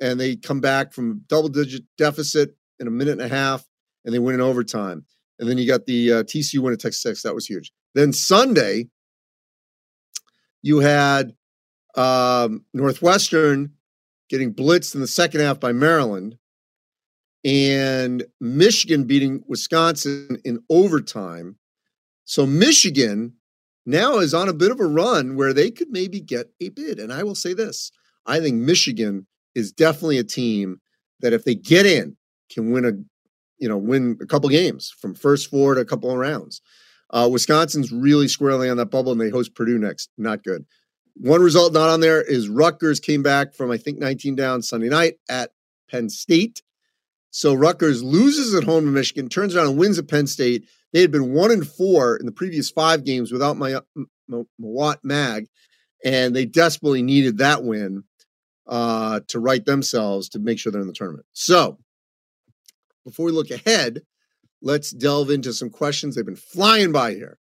and 0.00 0.18
they 0.18 0.36
come 0.36 0.60
back 0.60 0.92
from 0.92 1.22
double 1.28 1.48
digit 1.48 1.84
deficit 1.96 2.56
in 2.80 2.88
a 2.88 2.90
minute 2.90 3.12
and 3.12 3.22
a 3.22 3.28
half, 3.28 3.64
and 4.04 4.12
they 4.12 4.18
win 4.18 4.34
in 4.34 4.40
overtime. 4.40 5.06
And 5.38 5.48
then 5.48 5.58
you 5.58 5.66
got 5.66 5.86
the 5.86 6.12
uh, 6.12 6.22
TCU 6.24 6.58
win 6.58 6.72
at 6.72 6.80
Texas 6.80 7.02
Tech. 7.02 7.16
That 7.22 7.34
was 7.34 7.46
huge. 7.46 7.72
Then 7.94 8.12
Sunday, 8.12 8.88
you 10.62 10.78
had 10.78 11.34
um, 11.96 12.64
Northwestern 12.72 13.72
getting 14.28 14.54
blitzed 14.54 14.94
in 14.94 15.00
the 15.00 15.06
second 15.06 15.40
half 15.40 15.60
by 15.60 15.72
Maryland, 15.72 16.38
and 17.44 18.24
Michigan 18.40 19.04
beating 19.04 19.42
Wisconsin 19.46 20.38
in 20.44 20.62
overtime. 20.70 21.56
So 22.24 22.46
Michigan 22.46 23.34
now 23.84 24.18
is 24.18 24.32
on 24.32 24.48
a 24.48 24.54
bit 24.54 24.70
of 24.70 24.80
a 24.80 24.86
run 24.86 25.36
where 25.36 25.52
they 25.52 25.70
could 25.70 25.90
maybe 25.90 26.20
get 26.20 26.46
a 26.60 26.68
bid. 26.68 26.98
And 26.98 27.12
I 27.12 27.22
will 27.24 27.34
say 27.34 27.52
this 27.52 27.90
I 28.26 28.40
think 28.40 28.56
Michigan 28.56 29.26
is 29.54 29.72
definitely 29.72 30.18
a 30.18 30.24
team 30.24 30.80
that 31.20 31.32
if 31.32 31.44
they 31.44 31.54
get 31.54 31.84
in, 31.84 32.16
can 32.50 32.70
win 32.70 32.84
a 32.84 32.92
you 33.58 33.68
know 33.68 33.78
win 33.78 34.18
a 34.22 34.26
couple 34.26 34.48
games 34.48 34.94
from 34.98 35.14
first 35.14 35.50
four 35.50 35.74
to 35.74 35.80
a 35.80 35.84
couple 35.84 36.10
of 36.10 36.16
rounds. 36.16 36.62
Uh, 37.12 37.28
Wisconsin's 37.30 37.92
really 37.92 38.28
squarely 38.28 38.70
on 38.70 38.78
that 38.78 38.86
bubble, 38.86 39.12
and 39.12 39.20
they 39.20 39.30
host 39.30 39.54
Purdue 39.54 39.78
next. 39.78 40.10
Not 40.16 40.42
good. 40.42 40.64
One 41.14 41.42
result 41.42 41.74
not 41.74 41.90
on 41.90 42.00
there 42.00 42.22
is 42.22 42.48
Rutgers 42.48 42.98
came 42.98 43.22
back 43.22 43.54
from 43.54 43.70
I 43.70 43.76
think 43.76 43.98
19 43.98 44.34
down 44.34 44.62
Sunday 44.62 44.88
night 44.88 45.14
at 45.28 45.50
Penn 45.90 46.08
State. 46.08 46.62
So 47.30 47.54
Rutgers 47.54 48.02
loses 48.02 48.54
at 48.54 48.64
home 48.64 48.84
to 48.84 48.90
Michigan, 48.90 49.28
turns 49.28 49.54
around 49.54 49.68
and 49.68 49.78
wins 49.78 49.98
at 49.98 50.08
Penn 50.08 50.26
State. 50.26 50.64
They 50.92 51.00
had 51.00 51.10
been 51.10 51.32
one 51.32 51.50
and 51.50 51.66
four 51.66 52.16
in 52.16 52.26
the 52.26 52.32
previous 52.32 52.70
five 52.70 53.04
games 53.04 53.32
without 53.32 53.56
my 53.56 53.80
Mawot 54.30 54.96
Mag, 55.02 55.48
and 56.04 56.34
they 56.34 56.44
desperately 56.44 57.02
needed 57.02 57.38
that 57.38 57.62
win 57.64 58.04
uh, 58.66 59.20
to 59.28 59.38
right 59.38 59.64
themselves 59.64 60.28
to 60.30 60.38
make 60.38 60.58
sure 60.58 60.72
they're 60.72 60.80
in 60.80 60.86
the 60.86 60.92
tournament. 60.92 61.26
So 61.32 61.78
before 63.04 63.26
we 63.26 63.32
look 63.32 63.50
ahead, 63.50 64.02
let's 64.62 64.90
delve 64.90 65.30
into 65.30 65.52
some 65.52 65.70
questions. 65.70 66.14
They've 66.14 66.24
been 66.24 66.36
flying 66.36 66.92
by 66.92 67.14
here. 67.14 67.38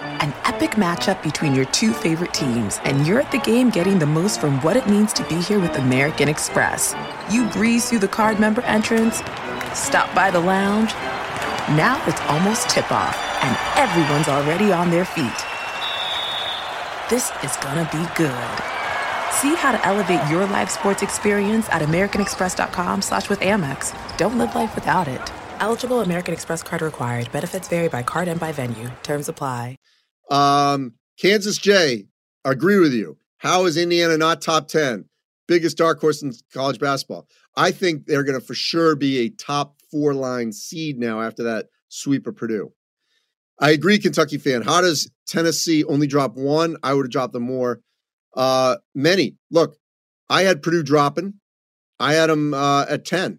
An 0.00 0.32
epic 0.44 0.72
matchup 0.72 1.22
between 1.22 1.54
your 1.54 1.64
two 1.66 1.92
favorite 1.92 2.32
teams, 2.32 2.80
and 2.84 3.06
you're 3.06 3.20
at 3.20 3.30
the 3.30 3.38
game 3.38 3.70
getting 3.70 3.98
the 3.98 4.06
most 4.06 4.40
from 4.40 4.60
what 4.62 4.76
it 4.76 4.88
means 4.88 5.12
to 5.14 5.24
be 5.28 5.36
here 5.36 5.60
with 5.60 5.76
American 5.76 6.28
Express. 6.28 6.94
You 7.30 7.48
breeze 7.50 7.88
through 7.88 8.00
the 8.00 8.08
card 8.08 8.40
member 8.40 8.62
entrance, 8.62 9.16
stop 9.74 10.12
by 10.14 10.30
the 10.30 10.40
lounge. 10.40 10.92
Now 11.76 12.02
it's 12.06 12.20
almost 12.22 12.68
tip 12.68 12.90
off, 12.90 13.16
and 13.42 13.56
everyone's 13.78 14.28
already 14.28 14.72
on 14.72 14.90
their 14.90 15.04
feet. 15.04 15.30
This 17.10 17.30
is 17.44 17.56
gonna 17.58 17.88
be 17.92 18.04
good. 18.16 18.62
See 19.34 19.54
how 19.54 19.72
to 19.72 19.86
elevate 19.86 20.28
your 20.30 20.46
live 20.46 20.70
sports 20.70 21.02
experience 21.02 21.68
at 21.70 21.82
americanexpress.com 21.82 23.02
slash 23.02 23.28
with 23.28 23.40
Amex. 23.40 23.94
Don't 24.16 24.38
live 24.38 24.54
life 24.54 24.74
without 24.74 25.08
it. 25.08 25.32
Eligible 25.62 26.00
American 26.00 26.34
Express 26.34 26.60
card 26.60 26.82
required. 26.82 27.30
Benefits 27.30 27.68
vary 27.68 27.86
by 27.86 28.02
card 28.02 28.26
and 28.26 28.40
by 28.40 28.50
venue. 28.50 28.90
Terms 29.04 29.28
apply. 29.28 29.76
Um, 30.28 30.94
Kansas 31.16 31.56
J, 31.56 32.06
agree 32.44 32.80
with 32.80 32.92
you. 32.92 33.16
How 33.38 33.66
is 33.66 33.76
Indiana 33.76 34.18
not 34.18 34.42
top 34.42 34.66
10? 34.66 35.04
Biggest 35.46 35.78
dark 35.78 36.00
horse 36.00 36.20
in 36.20 36.32
college 36.52 36.80
basketball. 36.80 37.28
I 37.56 37.70
think 37.70 38.06
they're 38.06 38.24
going 38.24 38.40
to 38.40 38.44
for 38.44 38.54
sure 38.54 38.96
be 38.96 39.18
a 39.20 39.28
top 39.28 39.76
four 39.88 40.14
line 40.14 40.52
seed 40.52 40.98
now 40.98 41.20
after 41.20 41.44
that 41.44 41.66
sweep 41.88 42.26
of 42.26 42.34
Purdue. 42.34 42.72
I 43.60 43.70
agree, 43.70 44.00
Kentucky 44.00 44.38
fan. 44.38 44.62
How 44.62 44.80
does 44.80 45.08
Tennessee 45.28 45.84
only 45.84 46.08
drop 46.08 46.34
one? 46.34 46.76
I 46.82 46.92
would 46.92 47.04
have 47.04 47.12
dropped 47.12 47.34
them 47.34 47.44
more. 47.44 47.80
Uh, 48.34 48.78
many. 48.96 49.36
Look, 49.52 49.76
I 50.28 50.42
had 50.42 50.60
Purdue 50.60 50.82
dropping. 50.82 51.34
I 52.00 52.14
had 52.14 52.30
them 52.30 52.52
uh, 52.52 52.86
at 52.88 53.04
10. 53.04 53.38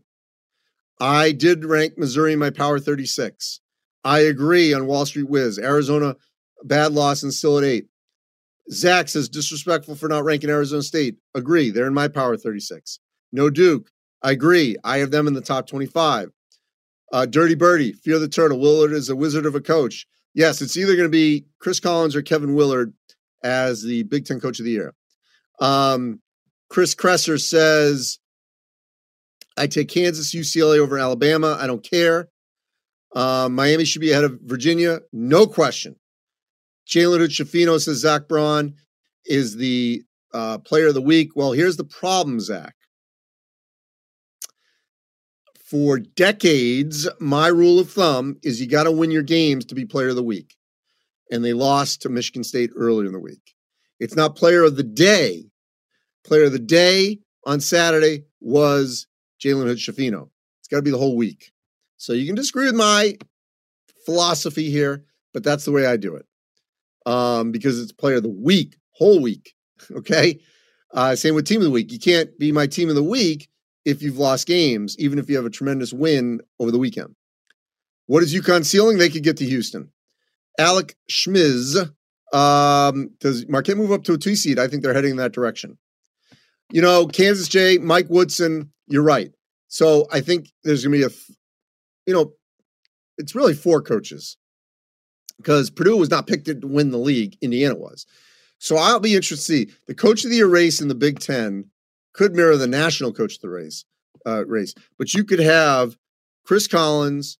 I 1.04 1.34
did 1.34 1.66
rank 1.66 1.98
Missouri 1.98 2.32
in 2.32 2.40
my 2.40 2.50
power 2.50 2.80
36. 2.80 3.60
I 4.06 4.20
agree 4.20 4.74
on 4.74 4.88
Wall 4.88 5.06
Street 5.06 5.30
Wiz. 5.30 5.60
Arizona 5.60 6.16
Bad 6.64 6.94
loss 6.94 7.24
and 7.24 7.34
still 7.34 7.58
at 7.58 7.64
eight. 7.64 7.88
Zach 8.72 9.10
says 9.10 9.28
disrespectful 9.28 9.96
for 9.96 10.08
not 10.08 10.24
ranking 10.24 10.50
Arizona 10.50 10.82
State. 10.82 11.18
Agree. 11.36 11.70
They're 11.70 11.88
in 11.88 11.94
my 11.94 12.08
power 12.08 12.38
36. 12.38 13.00
No 13.34 13.50
Duke. 13.50 13.90
I 14.22 14.32
agree. 14.32 14.78
I 14.86 15.00
have 15.00 15.12
them 15.12 15.28
in 15.28 15.34
the 15.34 15.42
top 15.42 15.68
25. 15.68 16.30
Uh, 17.12 17.26
Dirty 17.26 17.56
Birdie, 17.56 17.92
Fear 17.92 18.20
the 18.20 18.30
Turtle. 18.30 18.60
Willard 18.60 18.94
is 18.94 19.10
a 19.10 19.16
wizard 19.16 19.46
of 19.46 19.56
a 19.56 19.62
coach. 19.62 20.08
Yes, 20.34 20.62
it's 20.62 20.78
either 20.78 20.96
going 20.96 21.08
to 21.08 21.10
be 21.10 21.46
Chris 21.60 21.82
Collins 21.82 22.16
or 22.16 22.22
Kevin 22.22 22.56
Willard 22.56 22.94
as 23.44 23.84
the 23.84 24.04
Big 24.04 24.26
Ten 24.26 24.40
Coach 24.40 24.60
of 24.60 24.66
the 24.66 24.72
Year. 24.72 24.94
Um, 25.60 26.22
Chris 26.70 26.96
Kresser 26.96 27.40
says, 27.40 28.20
I 29.58 29.68
take 29.68 29.90
Kansas, 29.90 30.34
UCLA 30.34 30.80
over 30.80 30.98
Alabama. 30.98 31.58
I 31.60 31.68
don't 31.68 31.84
care. 31.84 32.30
Uh, 33.16 33.48
Miami 33.52 33.86
should 33.86 34.02
be 34.02 34.12
ahead 34.12 34.24
of 34.24 34.40
Virginia. 34.42 35.02
No 35.12 35.46
question. 35.46 35.96
Jalen 36.88 37.20
Hood 37.20 37.82
says 37.82 37.98
Zach 37.98 38.28
Braun 38.28 38.76
is 39.26 39.56
the 39.56 40.04
uh, 40.34 40.58
player 40.60 40.88
of 40.88 40.96
the 40.96 41.02
week. 41.02 41.36
Well, 41.36 41.52
here's 41.52 41.78
the 41.78 41.84
problem, 41.84 42.40
Zach. 42.40 42.76
For 45.66 46.00
decades, 46.00 47.08
my 47.20 47.48
rule 47.48 47.80
of 47.80 47.92
thumb 47.92 48.38
is 48.44 48.60
you 48.60 48.68
got 48.68 48.84
to 48.84 48.92
win 48.92 49.12
your 49.12 49.24
games 49.24 49.66
to 49.66 49.76
be 49.76 49.86
player 49.86 50.10
of 50.10 50.16
the 50.16 50.24
week. 50.24 50.56
And 51.32 51.44
they 51.44 51.54
lost 51.54 52.02
to 52.02 52.10
Michigan 52.10 52.44
State 52.44 52.72
earlier 52.76 53.08
in 53.08 53.14
the 53.14 53.20
week. 53.20 53.54
It's 54.00 54.16
not 54.16 54.36
player 54.36 54.64
of 54.64 54.76
the 54.76 54.84
day. 54.84 55.46
Player 56.24 56.44
of 56.44 56.52
the 56.52 56.60
day 56.60 57.20
on 57.46 57.60
Saturday 57.60 58.26
was 58.40 59.08
Jalen 59.44 59.66
Hood 59.66 59.78
Schifino. 59.78 60.30
It's 60.60 60.68
got 60.70 60.78
to 60.78 60.84
be 60.84 60.92
the 60.92 60.98
whole 60.98 61.18
week. 61.18 61.52
So 61.98 62.14
you 62.14 62.26
can 62.26 62.36
disagree 62.36 62.66
with 62.66 62.76
my 62.76 63.18
philosophy 64.06 64.70
here, 64.70 65.06
but 65.34 65.44
that's 65.44 65.66
the 65.66 65.72
way 65.72 65.86
I 65.86 65.98
do 65.98 66.16
it 66.16 66.26
um, 67.06 67.52
because 67.52 67.80
it's 67.80 67.92
player 67.92 68.18
of 68.18 68.24
the 68.24 68.30
week, 68.30 68.78
whole 68.92 69.22
week. 69.22 69.54
Okay. 69.92 70.40
Uh, 70.94 71.14
same 71.16 71.36
with 71.36 71.46
team 71.46 71.60
of 71.60 71.66
the 71.66 71.72
week. 71.72 71.92
You 71.92 72.00
can't 72.00 72.38
be 72.40 72.54
my 72.54 72.68
team 72.68 72.88
of 72.88 72.96
the 72.96 73.04
week 73.04 73.50
if 73.84 74.02
you've 74.02 74.20
lost 74.20 74.48
games, 74.48 74.96
even 74.98 75.20
if 75.20 75.30
you 75.30 75.36
have 75.36 75.46
a 75.46 75.50
tremendous 75.50 75.92
win 75.92 76.40
over 76.60 76.72
the 76.72 76.78
weekend. 76.78 77.16
What 78.06 78.24
is 78.24 78.34
UConn 78.34 78.64
ceiling? 78.64 78.98
They 78.98 79.10
could 79.10 79.24
get 79.24 79.38
to 79.38 79.46
Houston. 79.46 79.92
Alec 80.60 80.96
Schmiz. 81.10 81.92
Um, 82.32 83.10
does 83.20 83.48
Marquette 83.50 83.78
move 83.78 83.92
up 83.92 84.04
to 84.06 84.14
a 84.14 84.18
two 84.18 84.36
seed? 84.36 84.60
I 84.60 84.68
think 84.68 84.84
they're 84.84 84.94
heading 84.94 85.12
in 85.12 85.18
that 85.18 85.34
direction. 85.34 85.78
You 86.72 86.82
know, 86.82 87.08
Kansas 87.08 87.48
J, 87.48 87.78
Mike 87.78 88.10
Woodson, 88.10 88.72
you're 88.88 89.04
right. 89.04 89.32
So 89.68 90.08
I 90.12 90.22
think 90.22 90.52
there's 90.64 90.86
going 90.86 91.00
to 91.00 91.08
be 91.08 91.14
a, 91.14 91.18
you 92.06 92.14
know, 92.14 92.34
it's 93.18 93.36
really 93.36 93.54
four 93.54 93.82
coaches 93.82 94.38
because 95.38 95.70
Purdue 95.70 95.98
was 95.98 96.10
not 96.10 96.28
picked 96.28 96.46
to 96.46 96.60
win 96.64 96.92
the 96.92 96.98
league. 96.98 97.38
Indiana 97.42 97.76
was. 97.76 98.06
So 98.60 98.78
I'll 98.78 99.00
be 99.00 99.16
interested 99.16 99.36
to 99.36 99.70
see 99.70 99.76
the 99.88 99.96
coach 99.96 100.24
of 100.24 100.30
the 100.30 100.38
year 100.38 100.48
race 100.48 100.80
in 100.80 100.88
the 100.88 100.96
Big 100.96 101.20
Ten 101.20 101.66
could 102.14 102.36
mirror 102.36 102.56
the 102.56 102.68
national 102.68 103.14
coach 103.14 103.36
of 103.36 103.42
the 103.42 103.50
race 103.50 103.86
uh, 104.26 104.46
race, 104.46 104.74
but 104.98 105.14
you 105.14 105.24
could 105.24 105.40
have 105.40 105.98
Chris 106.46 106.68
Collins 106.68 107.38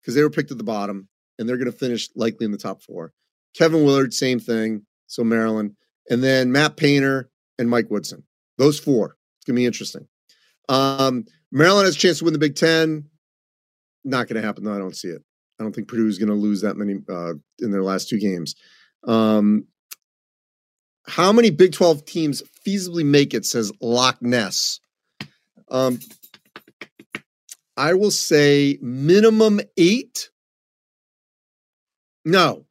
because 0.00 0.14
they 0.14 0.22
were 0.22 0.30
picked 0.30 0.50
at 0.50 0.58
the 0.58 0.64
bottom 0.64 1.08
and 1.38 1.48
they're 1.48 1.56
going 1.56 1.70
to 1.70 1.76
finish 1.76 2.08
likely 2.14 2.46
in 2.46 2.52
the 2.52 2.58
top 2.58 2.82
four. 2.82 3.12
Kevin 3.56 3.84
Willard, 3.84 4.14
same 4.14 4.40
thing. 4.40 4.86
So 5.06 5.22
Maryland, 5.22 5.76
and 6.08 6.22
then 6.22 6.50
Matt 6.50 6.76
Painter 6.76 7.30
and 7.58 7.68
Mike 7.68 7.90
Woodson. 7.90 8.24
Those 8.58 8.78
four. 8.78 9.16
It's 9.36 9.44
going 9.44 9.56
to 9.56 9.60
be 9.60 9.66
interesting. 9.66 10.06
Um, 10.68 11.24
Maryland 11.52 11.86
has 11.86 11.96
a 11.96 11.98
chance 11.98 12.18
to 12.18 12.24
win 12.24 12.32
the 12.32 12.38
Big 12.38 12.56
Ten. 12.56 13.04
Not 14.04 14.28
going 14.28 14.40
to 14.40 14.46
happen 14.46 14.64
though. 14.64 14.74
I 14.74 14.78
don't 14.78 14.96
see 14.96 15.08
it. 15.08 15.22
I 15.58 15.62
don't 15.62 15.74
think 15.74 15.88
Purdue 15.88 16.08
is 16.08 16.18
going 16.18 16.28
to 16.28 16.34
lose 16.34 16.60
that 16.62 16.76
many 16.76 16.96
uh, 17.08 17.34
in 17.60 17.70
their 17.70 17.82
last 17.82 18.08
two 18.08 18.18
games. 18.18 18.54
Um, 19.04 19.66
how 21.06 21.32
many 21.32 21.50
Big 21.50 21.72
12 21.72 22.04
teams 22.04 22.42
feasibly 22.66 23.04
make 23.04 23.34
it, 23.34 23.44
says 23.44 23.72
Loch 23.80 24.20
Ness? 24.20 24.80
Um, 25.68 25.98
I 27.76 27.94
will 27.94 28.10
say 28.10 28.78
minimum 28.80 29.60
eight. 29.76 30.30
No, 32.24 32.64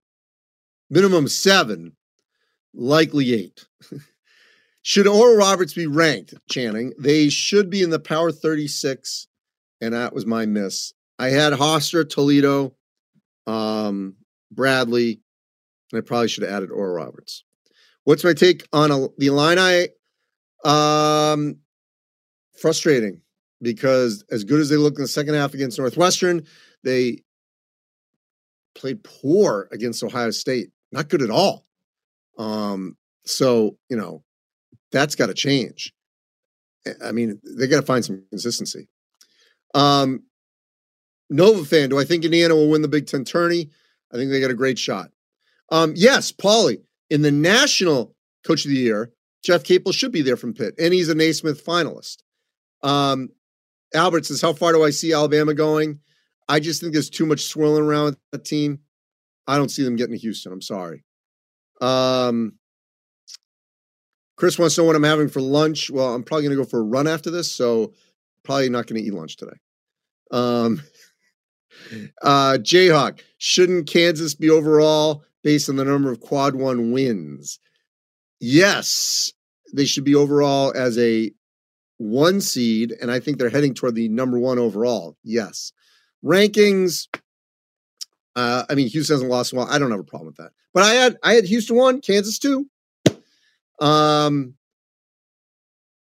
minimum 0.89 1.27
seven, 1.27 1.95
likely 2.73 3.33
eight. 3.33 3.65
should 4.83 5.07
Oral 5.07 5.37
Roberts 5.37 5.73
be 5.73 5.87
ranked, 5.87 6.33
Channing? 6.49 6.93
They 6.99 7.29
should 7.29 7.69
be 7.69 7.81
in 7.81 7.89
the 7.89 7.99
Power 7.99 8.33
36, 8.33 9.27
and 9.79 9.93
that 9.93 10.13
was 10.13 10.25
my 10.25 10.45
miss. 10.45 10.93
I 11.17 11.29
had 11.29 11.53
Hofstra, 11.53 12.07
Toledo, 12.07 12.75
um, 13.47 14.17
Bradley, 14.51 15.21
and 15.91 15.99
I 15.99 16.01
probably 16.01 16.27
should 16.27 16.43
have 16.43 16.51
added 16.51 16.69
Oral 16.69 16.95
Roberts. 16.95 17.45
What's 18.03 18.25
my 18.25 18.33
take 18.33 18.67
on 18.73 18.91
a, 18.91 19.07
the 19.17 19.27
Illini? 19.27 19.87
Um, 20.65 21.59
frustrating 22.59 23.21
because 23.61 24.25
as 24.31 24.43
good 24.43 24.59
as 24.59 24.67
they 24.67 24.75
looked 24.75 24.97
in 24.97 25.03
the 25.03 25.07
second 25.07 25.35
half 25.35 25.53
against 25.53 25.79
Northwestern, 25.79 26.45
they 26.83 27.23
played 28.75 29.01
poor 29.03 29.69
against 29.71 30.03
Ohio 30.03 30.31
State. 30.31 30.71
Not 30.91 31.07
good 31.07 31.21
at 31.21 31.29
all. 31.29 31.65
Um, 32.37 32.97
so, 33.25 33.77
you 33.89 33.95
know, 33.95 34.23
that's 34.93 35.15
got 35.15 35.25
to 35.25 35.33
change. 35.33 35.93
I 37.03 37.11
mean, 37.11 37.41
they 37.43 37.67
got 37.67 37.81
to 37.81 37.85
find 37.85 38.05
some 38.05 38.23
consistency. 38.29 38.87
Um, 39.73 40.23
Nova 41.29 41.65
fan, 41.65 41.89
do 41.89 41.99
I 41.99 42.05
think 42.05 42.23
Indiana 42.23 42.55
will 42.55 42.69
win 42.69 42.81
the 42.81 42.87
Big 42.87 43.07
Ten 43.07 43.25
tourney? 43.25 43.69
I 44.13 44.17
think 44.17 44.29
they 44.29 44.39
got 44.39 44.51
a 44.51 44.55
great 44.55 44.77
shot. 44.79 45.09
Um, 45.71 45.93
yes, 45.95 46.31
Paulie, 46.31 46.83
in 47.09 47.23
the 47.23 47.31
national 47.31 48.15
coach 48.45 48.65
of 48.65 48.69
the 48.69 48.77
year, 48.77 49.11
Jeff 49.43 49.63
Capel 49.63 49.91
should 49.91 50.11
be 50.11 50.21
there 50.21 50.37
from 50.37 50.53
Pitt, 50.53 50.75
and 50.77 50.93
he's 50.93 51.09
a 51.09 51.15
Naismith 51.15 51.65
finalist. 51.65 52.17
Um, 52.83 53.29
Albert 53.93 54.25
says, 54.25 54.41
How 54.41 54.53
far 54.53 54.73
do 54.73 54.83
I 54.83 54.91
see 54.91 55.13
Alabama 55.13 55.53
going? 55.53 55.99
I 56.47 56.59
just 56.59 56.81
think 56.81 56.93
there's 56.93 57.09
too 57.09 57.25
much 57.25 57.45
swirling 57.45 57.83
around 57.83 58.05
with 58.05 58.17
that 58.31 58.45
team. 58.45 58.79
I 59.47 59.57
don't 59.57 59.69
see 59.69 59.83
them 59.83 59.95
getting 59.95 60.15
to 60.15 60.21
Houston. 60.21 60.51
I'm 60.51 60.61
sorry. 60.61 61.03
Um, 61.81 62.59
Chris 64.35 64.57
wants 64.57 64.75
to 64.75 64.81
know 64.81 64.87
what 64.87 64.95
I'm 64.95 65.03
having 65.03 65.29
for 65.29 65.41
lunch. 65.41 65.89
Well, 65.89 66.13
I'm 66.13 66.23
probably 66.23 66.43
going 66.43 66.57
to 66.57 66.63
go 66.63 66.69
for 66.69 66.79
a 66.79 66.83
run 66.83 67.07
after 67.07 67.29
this, 67.29 67.51
so 67.51 67.93
probably 68.43 68.69
not 68.69 68.87
going 68.87 69.01
to 69.01 69.07
eat 69.07 69.13
lunch 69.13 69.37
today. 69.37 69.57
Um, 70.31 70.81
uh, 72.21 72.57
Jayhawk, 72.59 73.19
shouldn't 73.37 73.87
Kansas 73.87 74.35
be 74.35 74.49
overall 74.49 75.23
based 75.43 75.69
on 75.69 75.75
the 75.75 75.85
number 75.85 76.11
of 76.11 76.19
quad 76.19 76.55
one 76.55 76.91
wins? 76.91 77.59
Yes, 78.39 79.31
they 79.73 79.85
should 79.85 80.03
be 80.03 80.15
overall 80.15 80.73
as 80.75 80.97
a 80.97 81.31
one 81.97 82.41
seed, 82.41 82.93
and 83.01 83.11
I 83.11 83.19
think 83.19 83.37
they're 83.37 83.49
heading 83.49 83.73
toward 83.73 83.95
the 83.95 84.09
number 84.09 84.39
one 84.39 84.59
overall. 84.59 85.15
Yes. 85.23 85.71
Rankings, 86.23 87.07
uh, 88.35 88.63
I 88.69 88.75
mean, 88.75 88.87
Houston 88.87 89.15
hasn't 89.15 89.31
lost 89.31 89.53
well. 89.53 89.67
I 89.69 89.77
don't 89.77 89.91
have 89.91 89.99
a 89.99 90.05
problem 90.05 90.27
with 90.27 90.37
that. 90.37 90.51
But 90.73 90.83
I 90.83 90.93
had 90.93 91.17
I 91.23 91.33
had 91.33 91.45
Houston 91.45 91.75
one, 91.75 92.01
Kansas 92.01 92.39
two. 92.39 92.67
Um, 93.79 94.55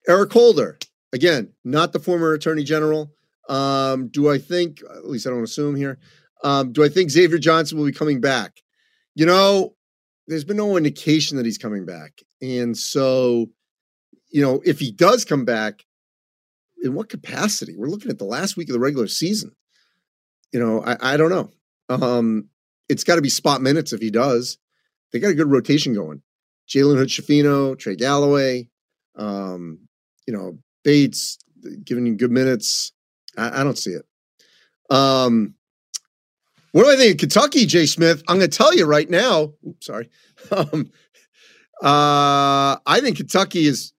Eric 0.07 0.31
Holder, 0.31 0.77
again, 1.13 1.53
not 1.63 1.93
the 1.93 1.99
former 1.99 2.33
attorney 2.33 2.63
general. 2.63 3.11
Um, 3.47 4.09
do 4.09 4.29
I 4.29 4.37
think, 4.37 4.81
at 4.83 5.07
least 5.07 5.27
I 5.27 5.31
don't 5.31 5.43
assume 5.43 5.75
here, 5.75 5.99
um, 6.43 6.71
do 6.71 6.83
I 6.83 6.89
think 6.89 7.09
Xavier 7.09 7.37
Johnson 7.37 7.77
will 7.77 7.85
be 7.85 7.91
coming 7.91 8.21
back? 8.21 8.61
You 9.15 9.25
know, 9.25 9.75
there's 10.27 10.45
been 10.45 10.57
no 10.57 10.77
indication 10.77 11.37
that 11.37 11.45
he's 11.45 11.57
coming 11.57 11.85
back. 11.85 12.21
And 12.41 12.77
so, 12.77 13.47
you 14.29 14.41
know, 14.41 14.61
if 14.65 14.79
he 14.79 14.91
does 14.91 15.25
come 15.25 15.45
back, 15.45 15.83
in 16.81 16.93
what 16.93 17.09
capacity? 17.09 17.75
We're 17.77 17.87
looking 17.87 18.11
at 18.11 18.17
the 18.17 18.25
last 18.25 18.57
week 18.57 18.69
of 18.69 18.73
the 18.73 18.79
regular 18.79 19.07
season. 19.07 19.51
You 20.51 20.59
know, 20.59 20.81
I, 20.83 21.13
I 21.13 21.17
don't 21.17 21.29
know. 21.29 21.51
Um, 21.89 22.49
it's 22.87 23.03
got 23.03 23.15
to 23.15 23.21
be 23.21 23.29
spot 23.29 23.61
minutes 23.61 23.93
if 23.93 24.01
he 24.01 24.11
does. 24.11 24.57
They 25.11 25.19
got 25.19 25.31
a 25.31 25.35
good 25.35 25.51
rotation 25.51 25.93
going. 25.93 26.21
Jalen 26.69 26.97
Hood 26.97 27.09
Schifino, 27.09 27.77
Trey 27.77 27.95
Galloway, 27.95 28.67
um, 29.15 29.79
you 30.27 30.33
know, 30.33 30.59
Bates 30.83 31.37
giving 31.83 32.05
you 32.05 32.15
good 32.15 32.31
minutes. 32.31 32.93
I, 33.37 33.61
I 33.61 33.63
don't 33.63 33.77
see 33.77 33.91
it. 33.91 34.05
Um, 34.89 35.55
what 36.71 36.83
do 36.83 36.91
I 36.91 36.95
think 36.95 37.13
of 37.13 37.17
Kentucky, 37.19 37.65
Jay 37.65 37.85
Smith? 37.85 38.23
I'm 38.27 38.37
going 38.37 38.49
to 38.49 38.57
tell 38.57 38.75
you 38.75 38.85
right 38.85 39.09
now. 39.09 39.53
Oops, 39.67 39.85
sorry. 39.85 40.09
Um, 40.51 40.89
uh, 41.81 42.77
I 42.85 42.99
think 43.01 43.17
Kentucky 43.17 43.65
is. 43.65 43.93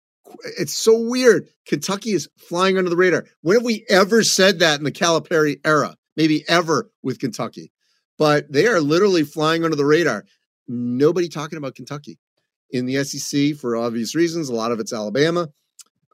It's 0.58 0.74
so 0.74 0.98
weird. 0.98 1.48
Kentucky 1.66 2.12
is 2.12 2.30
flying 2.38 2.78
under 2.78 2.88
the 2.88 2.96
radar. 2.96 3.26
When 3.42 3.56
have 3.56 3.64
we 3.64 3.84
ever 3.88 4.22
said 4.22 4.60
that 4.60 4.78
in 4.78 4.84
the 4.84 4.92
Calipari 4.92 5.60
era? 5.64 5.96
Maybe 6.16 6.44
ever 6.48 6.90
with 7.02 7.18
Kentucky, 7.18 7.72
but 8.18 8.50
they 8.50 8.66
are 8.66 8.80
literally 8.80 9.24
flying 9.24 9.64
under 9.64 9.76
the 9.76 9.84
radar. 9.84 10.24
Nobody 10.66 11.28
talking 11.28 11.58
about 11.58 11.74
Kentucky 11.74 12.18
in 12.72 12.86
the 12.86 13.02
SEC 13.04 13.56
for 13.56 13.76
obvious 13.76 14.14
reasons. 14.14 14.48
A 14.48 14.54
lot 14.54 14.72
of 14.72 14.80
it's 14.80 14.92
Alabama, 14.92 15.48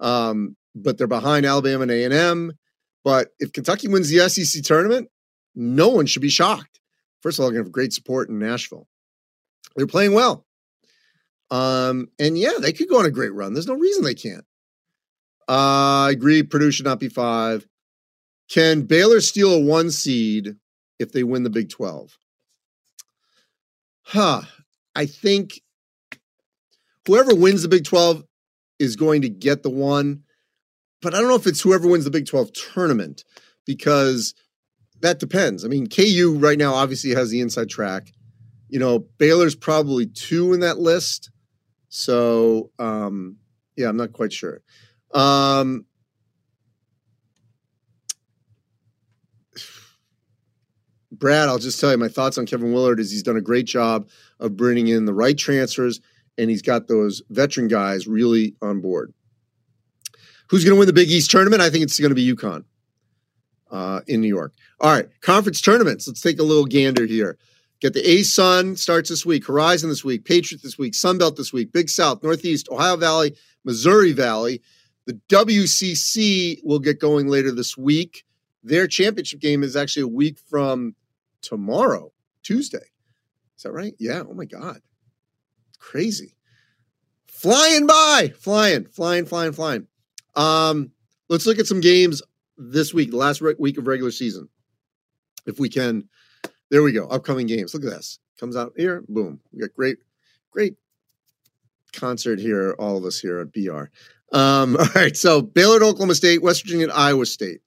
um, 0.00 0.56
but 0.74 0.98
they're 0.98 1.06
behind 1.06 1.46
Alabama 1.46 1.82
and 1.82 1.90
A 1.90 2.04
and 2.04 2.14
M. 2.14 2.52
But 3.04 3.28
if 3.38 3.52
Kentucky 3.52 3.88
wins 3.88 4.08
the 4.08 4.28
SEC 4.28 4.62
tournament, 4.62 5.08
no 5.54 5.88
one 5.88 6.06
should 6.06 6.22
be 6.22 6.28
shocked. 6.28 6.80
First 7.22 7.38
of 7.38 7.42
all, 7.42 7.48
they're 7.48 7.54
going 7.54 7.64
to 7.64 7.68
have 7.68 7.72
great 7.72 7.92
support 7.92 8.28
in 8.28 8.38
Nashville. 8.38 8.86
They're 9.76 9.86
playing 9.86 10.12
well. 10.12 10.44
Um, 11.50 12.08
and 12.18 12.36
yeah, 12.36 12.54
they 12.60 12.72
could 12.72 12.88
go 12.88 12.98
on 12.98 13.06
a 13.06 13.10
great 13.10 13.32
run. 13.32 13.52
There's 13.52 13.68
no 13.68 13.74
reason 13.74 14.04
they 14.04 14.14
can't. 14.14 14.44
Uh, 15.48 16.06
I 16.06 16.10
agree. 16.10 16.42
Purdue 16.42 16.72
should 16.72 16.86
not 16.86 16.98
be 16.98 17.08
five. 17.08 17.66
Can 18.48 18.82
Baylor 18.82 19.20
steal 19.20 19.52
a 19.52 19.60
one 19.60 19.90
seed 19.90 20.56
if 20.98 21.12
they 21.12 21.22
win 21.22 21.42
the 21.42 21.50
Big 21.50 21.68
12? 21.70 22.18
Huh. 24.02 24.42
I 24.94 25.06
think 25.06 25.60
whoever 27.06 27.34
wins 27.34 27.62
the 27.62 27.68
Big 27.68 27.84
12 27.84 28.24
is 28.78 28.96
going 28.96 29.22
to 29.22 29.28
get 29.28 29.62
the 29.62 29.70
one. 29.70 30.22
But 31.02 31.14
I 31.14 31.20
don't 31.20 31.28
know 31.28 31.36
if 31.36 31.46
it's 31.46 31.60
whoever 31.60 31.88
wins 31.88 32.04
the 32.04 32.10
Big 32.10 32.26
12 32.26 32.52
tournament 32.52 33.24
because 33.64 34.34
that 35.00 35.18
depends. 35.18 35.64
I 35.64 35.68
mean, 35.68 35.86
KU 35.88 36.36
right 36.38 36.58
now 36.58 36.74
obviously 36.74 37.14
has 37.14 37.30
the 37.30 37.40
inside 37.40 37.68
track. 37.68 38.12
You 38.68 38.80
know, 38.80 38.98
Baylor's 39.18 39.54
probably 39.54 40.06
two 40.06 40.52
in 40.52 40.60
that 40.60 40.78
list. 40.78 41.30
So, 41.88 42.70
um, 42.78 43.36
yeah, 43.76 43.88
I'm 43.88 43.96
not 43.96 44.12
quite 44.12 44.32
sure. 44.32 44.62
Um, 45.14 45.86
Brad, 51.12 51.48
I'll 51.48 51.58
just 51.58 51.80
tell 51.80 51.92
you 51.92 51.98
my 51.98 52.08
thoughts 52.08 52.36
on 52.38 52.46
Kevin 52.46 52.72
Willard 52.72 52.98
is 52.98 53.12
he's 53.12 53.22
done 53.22 53.36
a 53.36 53.42
great 53.42 53.66
job 53.66 54.08
of 54.40 54.56
bringing 54.56 54.88
in 54.88 55.04
the 55.04 55.14
right 55.14 55.38
transfers 55.38 56.00
and 56.38 56.50
he's 56.50 56.62
got 56.62 56.88
those 56.88 57.22
veteran 57.30 57.68
guys 57.68 58.06
really 58.06 58.54
on 58.62 58.80
board. 58.80 59.12
Who's 60.48 60.64
going 60.64 60.74
to 60.74 60.78
win 60.78 60.86
the 60.86 60.92
Big 60.92 61.10
East 61.10 61.30
tournament? 61.30 61.62
I 61.62 61.70
think 61.70 61.82
it's 61.82 61.98
going 61.98 62.10
to 62.10 62.14
be 62.14 62.34
UConn 62.34 62.64
uh, 63.70 64.00
in 64.06 64.20
New 64.20 64.28
York. 64.28 64.52
All 64.80 64.92
right, 64.92 65.08
conference 65.20 65.60
tournaments. 65.60 66.06
Let's 66.06 66.20
take 66.20 66.38
a 66.38 66.44
little 66.44 66.66
gander 66.66 67.06
here. 67.06 67.38
Get 67.80 67.92
the 67.92 68.02
ASUN 68.02 68.78
starts 68.78 69.10
this 69.10 69.26
week, 69.26 69.46
Horizon 69.46 69.90
this 69.90 70.04
week, 70.04 70.24
Patriot 70.24 70.62
this 70.62 70.78
week, 70.78 70.94
Sunbelt 70.94 71.36
this 71.36 71.52
week, 71.52 71.72
Big 71.72 71.90
South, 71.90 72.22
Northeast, 72.22 72.68
Ohio 72.70 72.96
Valley, 72.96 73.36
Missouri 73.64 74.12
Valley. 74.12 74.62
The 75.06 75.20
WCC 75.28 76.60
will 76.64 76.78
get 76.78 77.00
going 77.00 77.28
later 77.28 77.52
this 77.52 77.76
week. 77.76 78.24
Their 78.64 78.86
championship 78.86 79.40
game 79.40 79.62
is 79.62 79.76
actually 79.76 80.02
a 80.02 80.08
week 80.08 80.38
from 80.38 80.94
tomorrow, 81.42 82.12
Tuesday. 82.42 82.78
Is 83.56 83.62
that 83.62 83.72
right? 83.72 83.94
Yeah. 83.98 84.22
Oh 84.28 84.34
my 84.34 84.46
God. 84.46 84.80
Crazy. 85.86 86.34
Flying 87.28 87.86
by, 87.86 88.32
flying, 88.40 88.86
flying, 88.86 89.24
flying, 89.24 89.52
flying. 89.52 89.86
Um, 90.34 90.90
let's 91.28 91.46
look 91.46 91.60
at 91.60 91.68
some 91.68 91.80
games 91.80 92.22
this 92.58 92.92
week, 92.92 93.12
the 93.12 93.16
last 93.16 93.40
re- 93.40 93.54
week 93.56 93.78
of 93.78 93.86
regular 93.86 94.10
season. 94.10 94.48
If 95.46 95.60
we 95.60 95.68
can, 95.68 96.08
there 96.72 96.82
we 96.82 96.90
go. 96.90 97.06
Upcoming 97.06 97.46
games. 97.46 97.72
Look 97.72 97.84
at 97.84 97.90
this. 97.90 98.18
Comes 98.40 98.56
out 98.56 98.72
here. 98.76 99.04
Boom. 99.08 99.38
We 99.52 99.60
got 99.60 99.72
great, 99.74 99.98
great 100.50 100.74
concert 101.92 102.40
here. 102.40 102.74
All 102.80 102.96
of 102.96 103.04
us 103.04 103.20
here 103.20 103.38
at 103.38 103.52
BR. 103.52 103.84
Um, 104.36 104.76
all 104.80 104.88
right. 104.96 105.16
So 105.16 105.40
Baylor 105.40 105.78
to 105.78 105.84
Oklahoma 105.84 106.16
State, 106.16 106.42
West 106.42 106.64
Virginia 106.64 106.88
to 106.88 106.96
Iowa 106.96 107.26
State. 107.26 107.60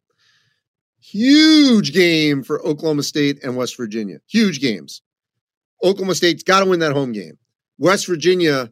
Huge 0.99 1.93
game 1.93 2.43
for 2.43 2.62
Oklahoma 2.67 3.03
State 3.03 3.41
and 3.45 3.55
West 3.55 3.77
Virginia. 3.77 4.19
Huge 4.27 4.60
games. 4.60 5.03
Oklahoma 5.82 6.15
State's 6.15 6.43
got 6.43 6.60
to 6.60 6.69
win 6.69 6.82
that 6.82 6.91
home 6.91 7.13
game. 7.13 7.38
West 7.80 8.06
Virginia, 8.06 8.72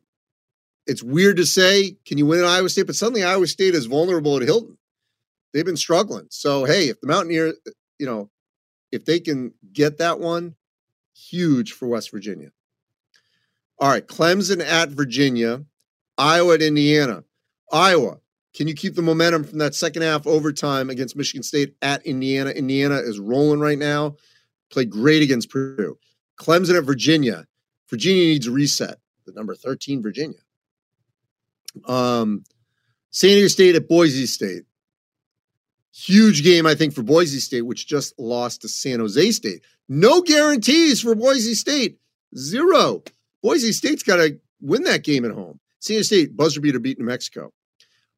it's 0.86 1.02
weird 1.02 1.38
to 1.38 1.46
say, 1.46 1.98
can 2.06 2.17
you 2.17 2.26
win 2.26 2.39
at 2.41 2.46
Iowa 2.46 2.70
State? 2.70 2.86
But 2.86 2.96
suddenly 2.96 3.24
Iowa 3.24 3.48
State 3.48 3.74
is 3.74 3.86
vulnerable 3.86 4.36
at 4.36 4.43
Hilton. 4.43 4.78
They've 5.54 5.65
been 5.65 5.78
struggling. 5.78 6.28
So, 6.30 6.65
hey, 6.65 6.89
if 6.89 7.00
the 7.02 7.08
Mountaineers, 7.08 7.56
you 7.98 8.06
know, 8.06 8.30
if 8.91 9.06
they 9.06 9.20
can 9.20 9.54
get 9.74 9.98
that 9.98 10.20
one, 10.20 10.56
huge 11.15 11.72
for 11.72 11.88
West 11.88 12.12
Virginia. 12.12 12.52
All 13.80 13.89
right, 13.89 14.06
Clemson 14.06 14.63
at 14.63 14.89
Virginia, 14.89 15.63
Iowa 16.17 16.56
at 16.56 16.62
Indiana. 16.62 17.24
Iowa, 17.72 18.17
can 18.54 18.67
you 18.67 18.74
keep 18.74 18.96
the 18.96 19.02
momentum 19.02 19.43
from 19.43 19.60
that 19.60 19.76
second 19.76 20.02
half 20.02 20.26
overtime 20.26 20.89
against 20.89 21.15
Michigan 21.15 21.43
State 21.43 21.76
at 21.82 22.06
Indiana? 22.06 22.50
Indiana 22.50 22.96
is 22.96 23.20
rolling 23.20 23.60
right 23.60 23.78
now. 23.78 24.15
Played 24.72 24.89
great 24.89 25.22
against 25.22 25.50
Purdue. 25.50 25.98
Clemson 26.39 26.78
at 26.78 26.84
Virginia. 26.84 27.46
Virginia 27.89 28.23
needs 28.23 28.47
a 28.47 28.52
reset. 28.52 28.97
The 29.26 29.34
number 29.34 29.56
13 29.56 30.02
Virginia. 30.02 30.39
Um, 31.86 32.43
San 33.12 33.32
Diego 33.32 33.47
State 33.47 33.76
at 33.76 33.88
Boise 33.88 34.26
State. 34.26 34.63
Huge 35.93 36.43
game, 36.43 36.65
I 36.65 36.76
think, 36.76 36.93
for 36.93 37.02
Boise 37.02 37.39
State, 37.39 37.63
which 37.63 37.88
just 37.88 38.17
lost 38.19 38.62
to 38.62 38.69
San 38.69 39.00
Jose 39.00 39.32
State. 39.32 39.63
No 39.89 40.21
guarantees 40.21 41.02
for 41.02 41.15
Boise 41.15 41.56
State. 41.56 42.00
Zero. 42.38 43.04
Boise 43.41 43.71
State's 43.71 44.04
got 44.04 44.17
to 44.17 44.39
win 44.62 44.84
that 44.84 45.04
game 45.04 45.26
at 45.26 45.32
home. 45.32 45.60
San 45.80 45.95
Diego 45.95 46.04
State, 46.04 46.38
buzzer 46.38 46.62
beater 46.62 46.80
beat 46.80 47.00
New 47.00 47.06
Mexico. 47.06 47.52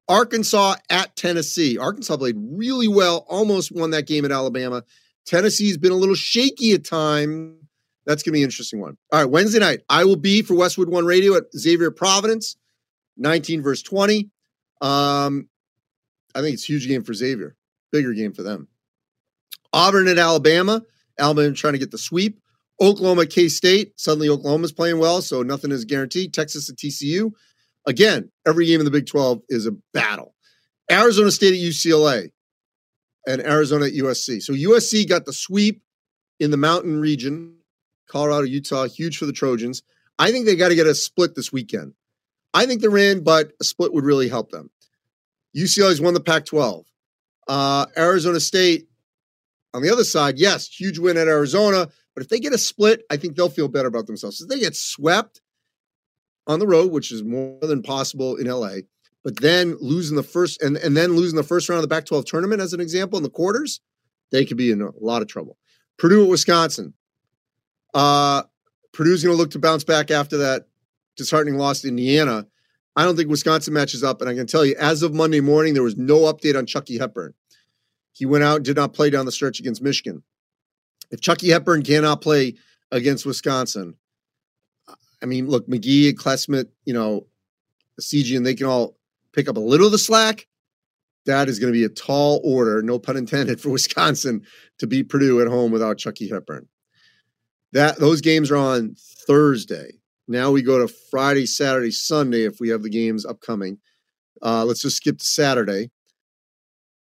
Arkansas 0.08 0.76
at 0.90 1.16
Tennessee. 1.16 1.78
Arkansas 1.78 2.18
played 2.18 2.36
really 2.38 2.88
well, 2.88 3.26
almost 3.30 3.72
won 3.72 3.92
that 3.92 4.08
game 4.08 4.26
at 4.26 4.32
Alabama. 4.32 4.84
Tennessee's 5.26 5.78
been 5.78 5.92
a 5.92 5.96
little 5.96 6.16
shaky 6.16 6.74
at 6.74 6.84
time 6.84 7.59
That's 8.06 8.24
going 8.24 8.32
to 8.32 8.38
be 8.38 8.42
an 8.42 8.48
interesting 8.48 8.80
one. 8.80 8.98
All 9.12 9.20
right, 9.20 9.30
Wednesday 9.30 9.60
night, 9.60 9.82
I 9.90 10.06
will 10.06 10.16
be 10.16 10.42
for 10.42 10.56
Westwood 10.56 10.90
One 10.90 11.06
Radio 11.06 11.36
at 11.36 11.44
Xavier 11.56 11.92
Providence, 11.92 12.58
19 13.18 13.62
verse 13.62 13.82
20. 13.84 14.30
Um, 14.82 15.50
I 16.34 16.42
think 16.42 16.56
it's 16.56 16.64
a 16.64 16.74
huge 16.74 16.88
game 16.88 17.04
for 17.04 17.14
Xavier, 17.14 17.56
bigger 17.92 18.14
game 18.14 18.34
for 18.34 18.44
them. 18.44 18.68
Auburn 19.74 20.08
at 20.08 20.18
Alabama. 20.18 20.82
Alabama 21.20 21.54
trying 21.54 21.74
to 21.74 21.80
get 21.80 21.92
the 21.92 21.98
sweep. 21.98 22.40
Oklahoma, 22.82 23.26
K 23.26 23.50
State. 23.50 24.00
Suddenly, 24.00 24.30
Oklahoma's 24.30 24.72
playing 24.72 25.00
well, 25.00 25.22
so 25.22 25.44
nothing 25.44 25.72
is 25.72 25.86
guaranteed. 25.86 26.34
Texas 26.34 26.70
at 26.70 26.78
TCU. 26.78 27.32
Again, 27.86 28.32
every 28.48 28.66
game 28.66 28.80
in 28.80 28.86
the 28.86 28.92
Big 28.92 29.08
12 29.08 29.42
is 29.50 29.66
a 29.66 29.72
battle. 29.94 30.34
Arizona 30.92 31.32
State 31.32 31.54
at 31.54 31.60
UCLA 31.60 32.30
and 33.28 33.42
Arizona 33.42 33.86
at 33.86 33.94
USC. 33.94 34.42
So 34.42 34.54
USC 34.54 35.08
got 35.08 35.26
the 35.26 35.34
sweep 35.34 35.82
in 36.40 36.52
the 36.52 36.58
mountain 36.58 37.00
region. 37.00 37.56
Colorado, 38.10 38.44
Utah, 38.44 38.86
huge 38.86 39.18
for 39.18 39.26
the 39.26 39.34
Trojans. 39.34 39.84
I 40.18 40.32
think 40.32 40.46
they 40.46 40.56
got 40.56 40.70
to 40.70 40.76
get 40.76 40.88
a 40.88 40.96
split 40.96 41.36
this 41.36 41.52
weekend. 41.52 41.94
I 42.54 42.66
think 42.66 42.82
they're 42.82 42.98
in, 42.98 43.24
but 43.24 43.52
a 43.62 43.64
split 43.64 43.94
would 43.94 44.04
really 44.04 44.28
help 44.28 44.52
them. 44.52 44.70
UCLA's 45.56 46.02
won 46.02 46.14
the 46.14 46.20
Pac 46.20 46.46
12. 46.46 46.86
Uh, 47.48 47.86
Arizona 47.98 48.40
State, 48.40 48.88
on 49.74 49.82
the 49.82 49.92
other 49.92 50.04
side, 50.04 50.38
yes, 50.38 50.68
huge 50.68 51.00
win 51.00 51.18
at 51.18 51.28
Arizona. 51.28 51.88
But 52.16 52.24
if 52.24 52.30
they 52.30 52.40
get 52.40 52.54
a 52.54 52.58
split, 52.58 53.04
I 53.10 53.18
think 53.18 53.36
they'll 53.36 53.50
feel 53.50 53.68
better 53.68 53.88
about 53.88 54.08
themselves. 54.08 54.42
If 54.42 54.50
they 54.50 54.60
get 54.60 54.76
swept 54.76 55.42
on 56.48 56.60
the 56.60 56.68
road, 56.68 56.92
which 56.92 57.12
is 57.12 57.24
more 57.24 57.60
than 57.62 57.82
possible 57.82 58.36
in 58.36 58.48
LA, 58.48 58.80
but 59.24 59.40
then 59.42 59.78
losing 59.80 60.16
the 60.16 60.24
first 60.24 60.62
and, 60.62 60.78
and 60.78 60.98
then 60.98 61.16
losing 61.16 61.36
the 61.36 61.44
first 61.44 61.70
round 61.70 61.84
of 61.84 61.90
the 61.90 61.94
Pac 61.94 62.06
12 62.06 62.26
tournament, 62.26 62.62
as 62.62 62.74
an 62.74 62.80
example, 62.80 63.18
in 63.18 63.24
the 63.24 63.30
quarters, 63.30 63.80
they 64.32 64.46
could 64.46 64.58
be 64.58 64.72
in 64.72 64.82
a 64.82 64.92
lot 65.00 65.22
of 65.22 65.28
trouble. 65.28 65.58
Purdue 65.98 66.24
at 66.24 66.30
Wisconsin. 66.30 66.94
Uh, 67.94 68.44
Purdue's 68.94 69.24
going 69.24 69.36
to 69.36 69.38
look 69.38 69.52
to 69.52 69.60
bounce 69.60 69.84
back 69.84 70.12
after 70.12 70.38
that 70.38 70.68
disheartening 71.16 71.58
loss 71.58 71.82
to 71.82 71.88
Indiana. 71.88 72.48
I 72.96 73.06
don't 73.06 73.16
think 73.16 73.30
Wisconsin 73.30 73.74
matches 73.74 74.04
up. 74.04 74.22
And 74.22 74.30
I 74.30 74.34
can 74.34 74.48
tell 74.48 74.66
you, 74.66 74.76
as 74.80 75.04
of 75.04 75.14
Monday 75.14 75.40
morning, 75.40 75.74
there 75.74 75.84
was 75.84 75.98
no 75.98 76.22
update 76.22 76.58
on 76.58 76.66
Chucky 76.66 76.98
Hepburn. 76.98 77.34
He 78.14 78.26
went 78.26 78.44
out 78.44 78.58
and 78.58 78.66
did 78.66 78.76
not 78.76 78.94
play 78.94 79.10
down 79.10 79.26
the 79.26 79.32
stretch 79.32 79.60
against 79.60 79.82
Michigan. 79.82 80.24
If 81.12 81.22
Chucky 81.22 81.50
Hepburn 81.50 81.84
cannot 81.84 82.22
play 82.22 82.56
against 82.92 83.26
Wisconsin, 83.26 83.96
I 85.22 85.26
mean, 85.26 85.48
look, 85.48 85.68
McGee 85.68 86.10
and 86.10 86.20
Klesmit, 86.20 86.68
you 86.86 86.94
know, 86.94 87.28
CG, 88.00 88.36
and 88.36 88.46
they 88.46 88.56
can 88.56 88.68
all 88.68 88.98
pick 89.34 89.50
up 89.50 89.58
a 89.58 89.62
little 89.62 89.88
of 89.88 89.92
the 89.92 89.98
slack, 89.98 90.48
that 91.26 91.50
is 91.50 91.60
going 91.60 91.72
to 91.72 91.78
be 91.78 91.86
a 91.86 91.90
tall 91.90 92.42
order, 92.44 92.82
no 92.82 93.00
pun 93.00 93.18
intended, 93.18 93.62
for 93.62 93.70
Wisconsin 93.70 94.46
to 94.80 94.88
beat 94.88 95.10
Purdue 95.10 95.42
at 95.42 95.48
home 95.48 95.72
without 95.72 95.98
Chucky 95.98 96.30
Hepburn. 96.30 96.68
That 97.74 98.00
those 98.00 98.22
games 98.22 98.52
are 98.52 98.58
on 98.58 98.96
Thursday. 99.28 99.92
Now 100.28 100.52
we 100.52 100.62
go 100.62 100.80
to 100.80 100.94
Friday, 101.10 101.46
Saturday, 101.46 101.92
Sunday 101.92 102.44
if 102.44 102.60
we 102.60 102.70
have 102.70 102.84
the 102.84 102.90
games 102.90 103.26
upcoming. 103.26 103.80
Uh, 104.42 104.64
let's 104.66 104.82
just 104.82 104.98
skip 104.98 105.18
to 105.20 105.26
Saturday. 105.26 105.90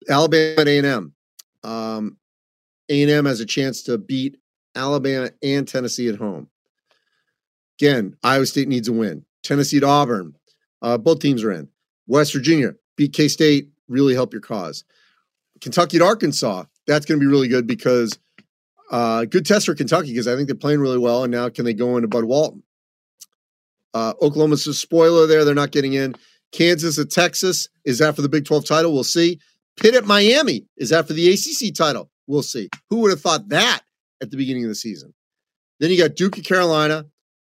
Alabama 0.08 0.60
at 0.60 0.68
A&M. 0.68 1.12
Um, 1.62 2.16
A&M 2.88 3.24
has 3.26 3.40
a 3.40 3.46
chance 3.46 3.82
to 3.84 3.98
beat 3.98 4.38
Alabama 4.74 5.30
and 5.42 5.66
Tennessee 5.66 6.08
at 6.08 6.16
home. 6.16 6.48
Again, 7.80 8.16
Iowa 8.22 8.46
State 8.46 8.68
needs 8.68 8.88
a 8.88 8.92
win. 8.92 9.24
Tennessee 9.42 9.76
at 9.76 9.84
Auburn. 9.84 10.34
Uh, 10.82 10.98
both 10.98 11.20
teams 11.20 11.44
are 11.44 11.52
in. 11.52 11.68
West 12.06 12.32
Virginia, 12.32 12.74
beat 12.96 13.12
K 13.12 13.28
State, 13.28 13.68
really 13.88 14.14
help 14.14 14.32
your 14.32 14.40
cause. 14.40 14.84
Kentucky 15.60 15.96
at 15.96 16.02
Arkansas, 16.02 16.64
that's 16.86 17.04
going 17.04 17.20
to 17.20 17.24
be 17.24 17.30
really 17.30 17.48
good 17.48 17.66
because 17.66 18.18
uh, 18.90 19.24
good 19.24 19.46
test 19.46 19.66
for 19.66 19.74
Kentucky 19.74 20.08
because 20.08 20.28
I 20.28 20.36
think 20.36 20.48
they're 20.48 20.56
playing 20.56 20.80
really 20.80 20.98
well. 20.98 21.24
And 21.24 21.32
now 21.32 21.48
can 21.48 21.64
they 21.64 21.74
go 21.74 21.96
into 21.96 22.08
Bud 22.08 22.24
Walton? 22.24 22.62
Uh, 23.94 24.14
Oklahoma's 24.22 24.66
a 24.66 24.74
spoiler 24.74 25.26
there. 25.26 25.44
They're 25.44 25.54
not 25.54 25.72
getting 25.72 25.94
in. 25.94 26.14
Kansas 26.52 26.98
at 26.98 27.10
Texas. 27.10 27.68
Is 27.84 27.98
that 27.98 28.16
for 28.16 28.22
the 28.22 28.28
Big 28.28 28.44
12 28.44 28.64
title? 28.64 28.92
We'll 28.92 29.04
see. 29.04 29.40
Pitt 29.76 29.94
at 29.94 30.04
Miami. 30.04 30.66
Is 30.76 30.90
that 30.90 31.06
for 31.06 31.12
the 31.12 31.32
ACC 31.32 31.74
title? 31.74 32.10
We'll 32.26 32.42
see. 32.42 32.68
Who 32.90 32.98
would 32.98 33.10
have 33.10 33.20
thought 33.20 33.48
that 33.48 33.80
at 34.20 34.30
the 34.30 34.36
beginning 34.36 34.64
of 34.64 34.68
the 34.68 34.74
season? 34.74 35.14
Then 35.80 35.90
you 35.90 35.98
got 35.98 36.16
Duke 36.16 36.38
at 36.38 36.44
Carolina. 36.44 37.06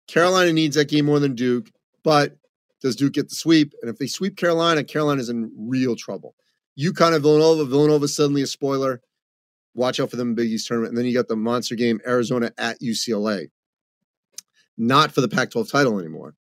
Carolina 0.07 0.53
needs 0.53 0.75
that 0.75 0.89
game 0.89 1.05
more 1.05 1.19
than 1.19 1.35
Duke, 1.35 1.71
but 2.03 2.35
does 2.81 2.95
Duke 2.95 3.13
get 3.13 3.29
the 3.29 3.35
sweep? 3.35 3.73
And 3.81 3.89
if 3.89 3.97
they 3.97 4.07
sweep 4.07 4.35
Carolina, 4.35 4.83
Carolina's 4.83 5.29
in 5.29 5.51
real 5.57 5.95
trouble. 5.95 6.35
UConn 6.79 7.15
at 7.15 7.21
Villanova. 7.21 7.65
Villanova 7.65 8.07
suddenly 8.07 8.41
a 8.41 8.47
spoiler. 8.47 9.01
Watch 9.73 9.99
out 9.99 10.09
for 10.09 10.17
them 10.17 10.35
Big 10.35 10.49
East 10.49 10.67
tournament. 10.67 10.91
And 10.91 10.97
then 10.97 11.05
you 11.05 11.13
got 11.13 11.27
the 11.27 11.35
monster 11.35 11.75
game, 11.75 12.01
Arizona 12.05 12.51
at 12.57 12.79
UCLA. 12.81 13.49
Not 14.77 15.11
for 15.11 15.21
the 15.21 15.29
Pac 15.29 15.51
12 15.51 15.69
title 15.69 15.99
anymore. 15.99 16.35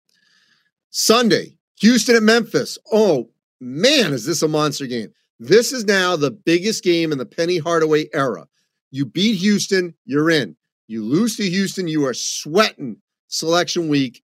Sunday, 0.91 1.57
Houston 1.81 2.17
at 2.17 2.23
Memphis. 2.23 2.79
Oh, 2.93 3.31
man, 3.61 4.13
is 4.13 4.25
this 4.25 4.43
a 4.43 4.49
monster 4.49 4.87
game? 4.87 5.13
This 5.39 5.73
is 5.73 5.85
now 5.85 6.17
the 6.17 6.31
biggest 6.31 6.83
game 6.83 7.13
in 7.13 7.19
the 7.19 7.27
Penny 7.27 7.59
Hardaway 7.59 8.09
era. 8.13 8.47
You 8.91 9.07
beat 9.07 9.37
Houston, 9.37 9.95
you're 10.05 10.31
in. 10.31 10.57
You 10.89 11.05
lose 11.05 11.37
to 11.37 11.49
Houston, 11.49 11.87
you 11.87 12.05
are 12.07 12.15
sweating 12.15 12.97
selection 13.29 13.89
week 13.89 14.23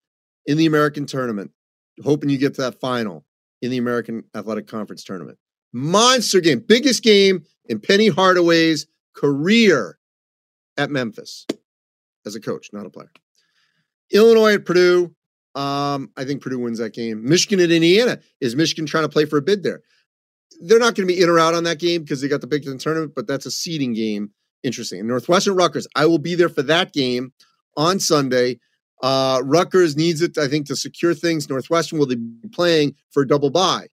in 0.47 0.57
the 0.57 0.67
American 0.67 1.07
tournament 1.07 1.51
hoping 2.03 2.31
you 2.31 2.39
get 2.39 2.55
to 2.55 2.63
that 2.63 2.81
final 2.81 3.25
in 3.61 3.71
the 3.71 3.79
American 3.79 4.25
Athletic 4.35 4.67
Conference 4.67 5.05
tournament. 5.05 5.39
Monster 5.73 6.41
game, 6.41 6.61
biggest 6.61 7.03
game 7.03 7.45
in 7.67 7.81
Penny 7.81 8.09
Hardaway's 8.09 8.87
career 9.15 9.99
at 10.77 10.91
Memphis 10.91 11.47
as 12.27 12.35
a 12.35 12.41
coach, 12.41 12.71
not 12.73 12.87
a 12.87 12.91
player. 12.91 13.11
Illinois 14.11 14.55
at 14.55 14.65
Purdue. 14.65 15.15
Um, 15.55 16.11
I 16.17 16.25
think 16.25 16.43
Purdue 16.43 16.59
wins 16.59 16.79
that 16.79 16.95
game. 16.95 17.29
Michigan 17.29 17.61
at 17.61 17.71
Indiana. 17.71 18.21
Is 18.41 18.57
Michigan 18.57 18.87
trying 18.87 19.05
to 19.05 19.09
play 19.09 19.25
for 19.25 19.37
a 19.37 19.43
bid 19.43 19.63
there? 19.63 19.83
They're 20.61 20.79
not 20.79 20.95
going 20.95 21.09
to 21.09 21.15
be 21.15 21.21
in 21.21 21.29
or 21.29 21.39
out 21.39 21.55
on 21.55 21.65
that 21.65 21.79
game 21.79 22.03
because 22.03 22.21
they 22.21 22.29
got 22.29 22.41
the 22.41 22.47
Big 22.47 22.65
Ten 22.65 22.79
tournament, 22.79 23.13
but 23.15 23.27
that's 23.27 23.47
a 23.47 23.51
seeding 23.51 23.93
game. 23.93 24.31
Interesting. 24.63 25.01
And 25.01 25.09
Northwestern 25.09 25.57
Rutgers. 25.57 25.89
I 25.97 26.07
will 26.07 26.19
be 26.19 26.35
there 26.35 26.49
for 26.49 26.63
that 26.63 26.93
game 26.93 27.33
on 27.77 27.99
Sunday. 27.99 28.61
Uh, 29.03 29.43
Rutgers 29.45 29.97
needs 29.97 30.23
it, 30.23 30.39
I 30.39 30.47
think, 30.47 30.67
to 30.67 30.77
secure 30.77 31.15
things. 31.15 31.49
Northwestern 31.51 31.99
will 31.99 32.07
be 32.07 32.17
playing 32.53 32.95
for 33.11 33.25
a 33.25 33.27
double 33.27 33.51
bye. 33.51 33.89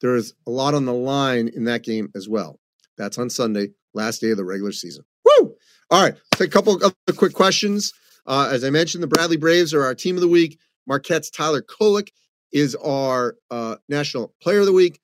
There's 0.00 0.34
a 0.46 0.50
lot 0.50 0.74
on 0.74 0.84
the 0.84 0.92
line 0.92 1.48
in 1.48 1.64
that 1.64 1.84
game 1.84 2.10
as 2.14 2.28
well. 2.28 2.58
That's 2.96 3.18
on 3.18 3.30
Sunday, 3.30 3.70
last 3.94 4.20
day 4.20 4.30
of 4.30 4.36
the 4.36 4.44
regular 4.44 4.72
season. 4.72 5.04
Woo! 5.24 5.54
All 5.90 6.02
right, 6.02 6.14
a 6.40 6.48
couple 6.48 6.82
of 6.82 6.94
quick 7.16 7.32
questions. 7.32 7.92
Uh, 8.26 8.50
as 8.52 8.62
I 8.62 8.70
mentioned, 8.70 9.02
the 9.02 9.08
Bradley 9.08 9.38
Braves 9.38 9.72
are 9.72 9.84
our 9.84 9.94
team 9.94 10.16
of 10.16 10.20
the 10.20 10.28
week. 10.28 10.58
Marquette's 10.86 11.30
Tyler 11.30 11.62
Kolek 11.62 12.08
is 12.52 12.74
our 12.76 13.36
uh, 13.50 13.76
National 13.88 14.34
Player 14.42 14.60
of 14.60 14.66
the 14.66 14.72
Week. 14.72 15.00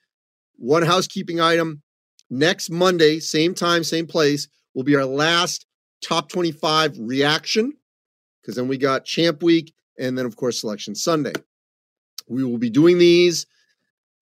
One 0.56 0.82
housekeeping 0.82 1.40
item. 1.40 1.82
Next 2.30 2.70
Monday, 2.70 3.20
same 3.20 3.54
time, 3.54 3.84
same 3.84 4.06
place, 4.06 4.48
will 4.74 4.82
be 4.82 4.96
our 4.96 5.04
last 5.04 5.66
top 6.02 6.28
25 6.28 6.96
reaction 6.98 7.72
because 8.40 8.56
then 8.56 8.68
we 8.68 8.76
got 8.76 9.04
Champ 9.04 9.42
Week 9.42 9.72
and 9.98 10.18
then, 10.18 10.26
of 10.26 10.36
course, 10.36 10.60
Selection 10.60 10.94
Sunday. 10.94 11.32
We 12.28 12.44
will 12.44 12.58
be 12.58 12.70
doing 12.70 12.98
these 12.98 13.46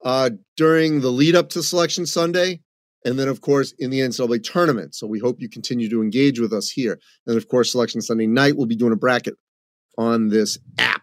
uh, 0.05 0.31
during 0.57 1.01
the 1.01 1.11
lead 1.11 1.35
up 1.35 1.49
to 1.51 1.63
Selection 1.63 2.07
Sunday. 2.07 2.61
And 3.05 3.19
then, 3.19 3.29
of 3.29 3.41
course, 3.41 3.73
in 3.79 3.91
the 3.91 4.01
NCAA 4.01 4.45
tournament. 4.45 4.95
So 4.95 5.07
we 5.07 5.19
hope 5.19 5.41
you 5.41 5.49
continue 5.49 5.89
to 5.91 6.03
engage 6.03 6.39
with 6.39 6.53
us 6.53 6.71
here. 6.71 7.01
And 7.27 7.37
of 7.37 7.49
course, 7.49 7.73
Selection 7.73 8.01
Sunday 8.01 8.27
night, 8.27 8.57
we'll 8.57 8.67
be 8.67 8.77
doing 8.77 8.93
a 8.93 8.97
bracket 8.97 9.35
on 9.99 10.29
this 10.29 10.59
app. 10.79 11.03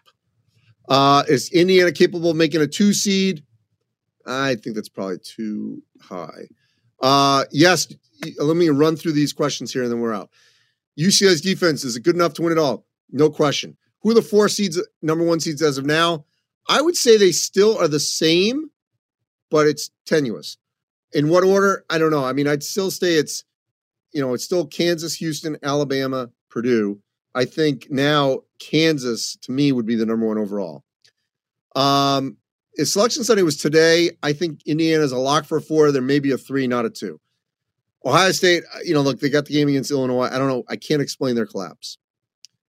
Uh, 0.88 1.24
is 1.28 1.52
Indiana 1.52 1.92
capable 1.92 2.30
of 2.30 2.36
making 2.36 2.62
a 2.62 2.66
two 2.66 2.92
seed? 2.92 3.44
I 4.26 4.54
think 4.54 4.76
that's 4.76 4.88
probably 4.88 5.18
too 5.18 5.82
high. 6.00 6.48
Uh, 7.02 7.44
yes, 7.50 7.92
let 8.38 8.56
me 8.56 8.68
run 8.68 8.96
through 8.96 9.12
these 9.12 9.32
questions 9.32 9.72
here 9.72 9.82
and 9.82 9.92
then 9.92 10.00
we're 10.00 10.14
out. 10.14 10.30
UCLA's 10.98 11.40
defense 11.40 11.84
is 11.84 11.96
it 11.96 12.02
good 12.02 12.14
enough 12.14 12.34
to 12.34 12.42
win 12.42 12.52
it 12.52 12.58
all? 12.58 12.84
no 13.12 13.30
question. 13.30 13.76
Who 14.02 14.10
are 14.10 14.14
the 14.14 14.22
four 14.22 14.48
seeds, 14.48 14.80
number 15.02 15.24
one 15.24 15.40
seeds 15.40 15.62
as 15.62 15.78
of 15.78 15.86
now? 15.86 16.24
I 16.68 16.80
would 16.80 16.96
say 16.96 17.16
they 17.16 17.32
still 17.32 17.76
are 17.78 17.88
the 17.88 18.00
same, 18.00 18.70
but 19.50 19.66
it's 19.66 19.90
tenuous. 20.06 20.56
In 21.12 21.28
what 21.28 21.44
order? 21.44 21.84
I 21.90 21.98
don't 21.98 22.10
know. 22.10 22.24
I 22.24 22.32
mean, 22.32 22.46
I'd 22.46 22.62
still 22.62 22.90
say 22.90 23.14
it's, 23.14 23.44
you 24.12 24.20
know, 24.20 24.34
it's 24.34 24.44
still 24.44 24.66
Kansas, 24.66 25.14
Houston, 25.14 25.56
Alabama, 25.62 26.30
Purdue. 26.48 27.00
I 27.34 27.44
think 27.44 27.88
now 27.90 28.40
Kansas 28.58 29.36
to 29.42 29.52
me 29.52 29.72
would 29.72 29.86
be 29.86 29.96
the 29.96 30.06
number 30.06 30.26
one 30.26 30.38
overall. 30.38 30.84
Um, 31.74 32.36
if 32.74 32.88
selection 32.88 33.24
Sunday 33.24 33.42
was 33.42 33.56
today, 33.56 34.10
I 34.22 34.32
think 34.32 34.60
Indiana 34.66 35.02
is 35.02 35.12
a 35.12 35.18
lock 35.18 35.44
for 35.44 35.58
a 35.58 35.62
four. 35.62 35.92
There 35.92 36.02
may 36.02 36.18
be 36.18 36.32
a 36.32 36.38
three, 36.38 36.66
not 36.66 36.84
a 36.84 36.90
two. 36.90 37.20
Ohio 38.04 38.32
State, 38.32 38.64
you 38.84 38.94
know, 38.94 39.02
look, 39.02 39.20
they 39.20 39.28
got 39.28 39.46
the 39.46 39.52
game 39.52 39.68
against 39.68 39.90
Illinois. 39.90 40.28
I 40.32 40.38
don't 40.38 40.48
know. 40.48 40.64
I 40.68 40.76
can't 40.76 41.02
explain 41.02 41.34
their 41.34 41.46
collapse. 41.46 41.98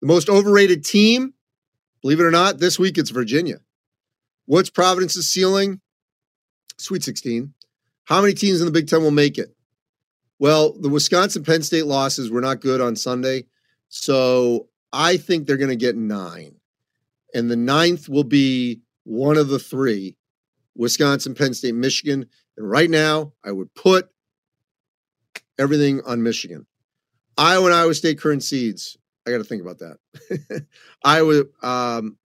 The 0.01 0.09
most 0.09 0.29
overrated 0.29 0.85
team, 0.85 1.35
believe 2.03 2.21
it 2.21 2.25
or 2.25 2.31
not, 2.31 2.59
this 2.59 2.79
week 2.79 2.99
it's 2.99 3.11
Virginia. 3.11 3.59
What's 4.47 4.71
Providence's 4.71 5.29
ceiling? 5.29 5.81
Sweet 6.79 7.05
16. 7.05 7.55
How 8.05 8.21
many 8.21 8.35
teams 8.35 8.61
in 8.61 8.67
the 8.67 8.73
Big 8.73 8.89
Ten 8.89 9.03
will 9.03 9.11
make 9.11 9.39
it? 9.39 9.55
Well, 10.39 10.73
the 10.73 10.89
Wisconsin 10.89 11.45
Penn 11.45 11.63
State 11.63 11.87
losses 11.87 12.31
were 12.31 12.41
not 12.41 12.61
good 12.61 12.81
on 12.81 12.97
Sunday. 12.97 13.45
So 13.89 14.69
I 14.93 15.17
think 15.17 15.47
they're 15.47 15.57
going 15.57 15.71
to 15.71 15.77
get 15.77 15.97
nine. 15.97 16.57
And 17.35 17.51
the 17.51 17.57
ninth 17.57 18.09
will 18.09 18.25
be 18.25 18.81
one 19.05 19.37
of 19.37 19.49
the 19.49 19.59
three 19.59 20.17
Wisconsin, 20.75 21.35
Penn 21.35 21.55
State, 21.55 21.75
Michigan. 21.75 22.27
And 22.57 22.71
right 22.71 22.89
now, 22.91 23.33
I 23.45 23.53
would 23.53 23.75
put 23.75 24.09
everything 25.59 26.01
on 26.07 26.23
Michigan. 26.23 26.67
Iowa 27.37 27.67
and 27.67 27.75
Iowa 27.75 27.95
State 27.95 28.19
current 28.19 28.43
seeds. 28.43 28.97
I 29.27 29.31
got 29.31 29.39
to 29.39 29.45
think 29.45 29.63
about 29.63 29.79
that. 29.79 30.67
Iowa, 31.05 31.45
um, 31.63 32.17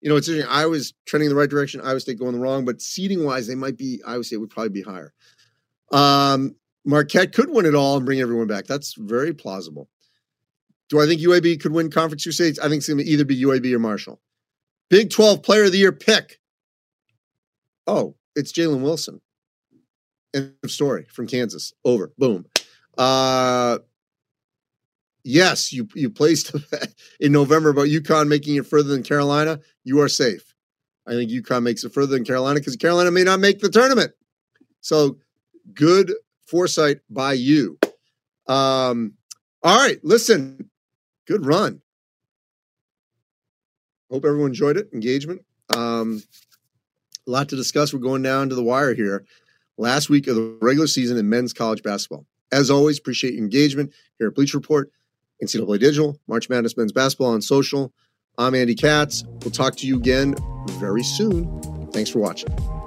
you 0.00 0.08
know, 0.08 0.16
it's 0.16 0.28
interesting. 0.28 0.52
I 0.52 0.66
was 0.66 0.94
trending 1.06 1.26
in 1.26 1.34
the 1.34 1.40
right 1.40 1.50
direction. 1.50 1.80
Iowa 1.82 2.00
State 2.00 2.18
going 2.18 2.32
the 2.32 2.38
wrong, 2.38 2.64
but 2.64 2.80
seeding 2.80 3.24
wise, 3.24 3.46
they 3.46 3.54
might 3.54 3.76
be. 3.76 4.00
Iowa 4.06 4.24
State 4.24 4.38
would 4.38 4.50
probably 4.50 4.70
be 4.70 4.82
higher. 4.82 5.12
Um, 5.92 6.54
Marquette 6.84 7.34
could 7.34 7.50
win 7.50 7.66
it 7.66 7.74
all 7.74 7.96
and 7.96 8.06
bring 8.06 8.20
everyone 8.20 8.46
back. 8.46 8.66
That's 8.66 8.94
very 8.94 9.34
plausible. 9.34 9.88
Do 10.88 11.00
I 11.00 11.06
think 11.06 11.20
UAB 11.20 11.60
could 11.60 11.72
win 11.72 11.90
Conference 11.90 12.22
Crusades? 12.22 12.58
I 12.58 12.64
think 12.64 12.78
it's 12.78 12.88
going 12.88 12.98
to 12.98 13.04
either 13.04 13.24
be 13.24 13.40
UAB 13.42 13.72
or 13.72 13.78
Marshall. 13.78 14.20
Big 14.88 15.10
12 15.10 15.42
Player 15.42 15.64
of 15.64 15.72
the 15.72 15.78
Year 15.78 15.92
pick. 15.92 16.40
Oh, 17.86 18.16
it's 18.34 18.52
Jalen 18.52 18.80
Wilson. 18.80 19.20
End 20.34 20.54
of 20.64 20.70
story 20.70 21.06
from 21.12 21.26
Kansas. 21.26 21.72
Over. 21.84 22.12
Boom. 22.18 22.46
Uh, 22.96 23.78
yes, 25.24 25.72
you 25.72 25.88
you 25.94 26.10
placed 26.10 26.54
in 27.20 27.32
November 27.32 27.70
about 27.70 27.86
UConn 27.86 28.28
making 28.28 28.56
it 28.56 28.66
further 28.66 28.88
than 28.88 29.02
Carolina. 29.02 29.60
You 29.84 30.00
are 30.00 30.08
safe. 30.08 30.54
I 31.06 31.12
think 31.12 31.30
UConn 31.30 31.62
makes 31.62 31.84
it 31.84 31.92
further 31.92 32.14
than 32.14 32.24
Carolina 32.24 32.60
because 32.60 32.76
Carolina 32.76 33.10
may 33.10 33.24
not 33.24 33.40
make 33.40 33.60
the 33.60 33.68
tournament. 33.68 34.12
So 34.80 35.18
good 35.74 36.12
foresight 36.46 36.98
by 37.08 37.34
you. 37.34 37.78
Um, 38.46 39.14
all 39.62 39.78
right, 39.78 39.98
listen, 40.02 40.70
good 41.26 41.44
run. 41.44 41.80
Hope 44.10 44.24
everyone 44.24 44.50
enjoyed 44.50 44.76
it. 44.76 44.88
Engagement. 44.92 45.42
Um, 45.76 46.22
a 47.26 47.30
lot 47.30 47.48
to 47.50 47.56
discuss. 47.56 47.92
We're 47.92 48.00
going 48.00 48.22
down 48.22 48.48
to 48.48 48.54
the 48.54 48.62
wire 48.62 48.94
here. 48.94 49.24
Last 49.78 50.10
week 50.10 50.26
of 50.26 50.34
the 50.34 50.58
regular 50.60 50.88
season 50.88 51.16
in 51.16 51.28
men's 51.28 51.52
college 51.52 51.82
basketball. 51.82 52.26
As 52.52 52.70
always, 52.70 52.98
appreciate 52.98 53.34
your 53.34 53.42
engagement 53.42 53.92
here 54.18 54.28
at 54.28 54.34
Bleacher 54.34 54.58
Report, 54.58 54.90
NCAA 55.42 55.78
Digital, 55.78 56.18
March 56.26 56.48
Madness 56.48 56.76
Men's 56.76 56.92
Basketball 56.92 57.32
on 57.32 57.42
social. 57.42 57.92
I'm 58.38 58.54
Andy 58.54 58.74
Katz. 58.74 59.24
We'll 59.42 59.50
talk 59.50 59.76
to 59.76 59.86
you 59.86 59.96
again 59.96 60.34
very 60.78 61.02
soon. 61.02 61.88
Thanks 61.92 62.10
for 62.10 62.20
watching. 62.20 62.79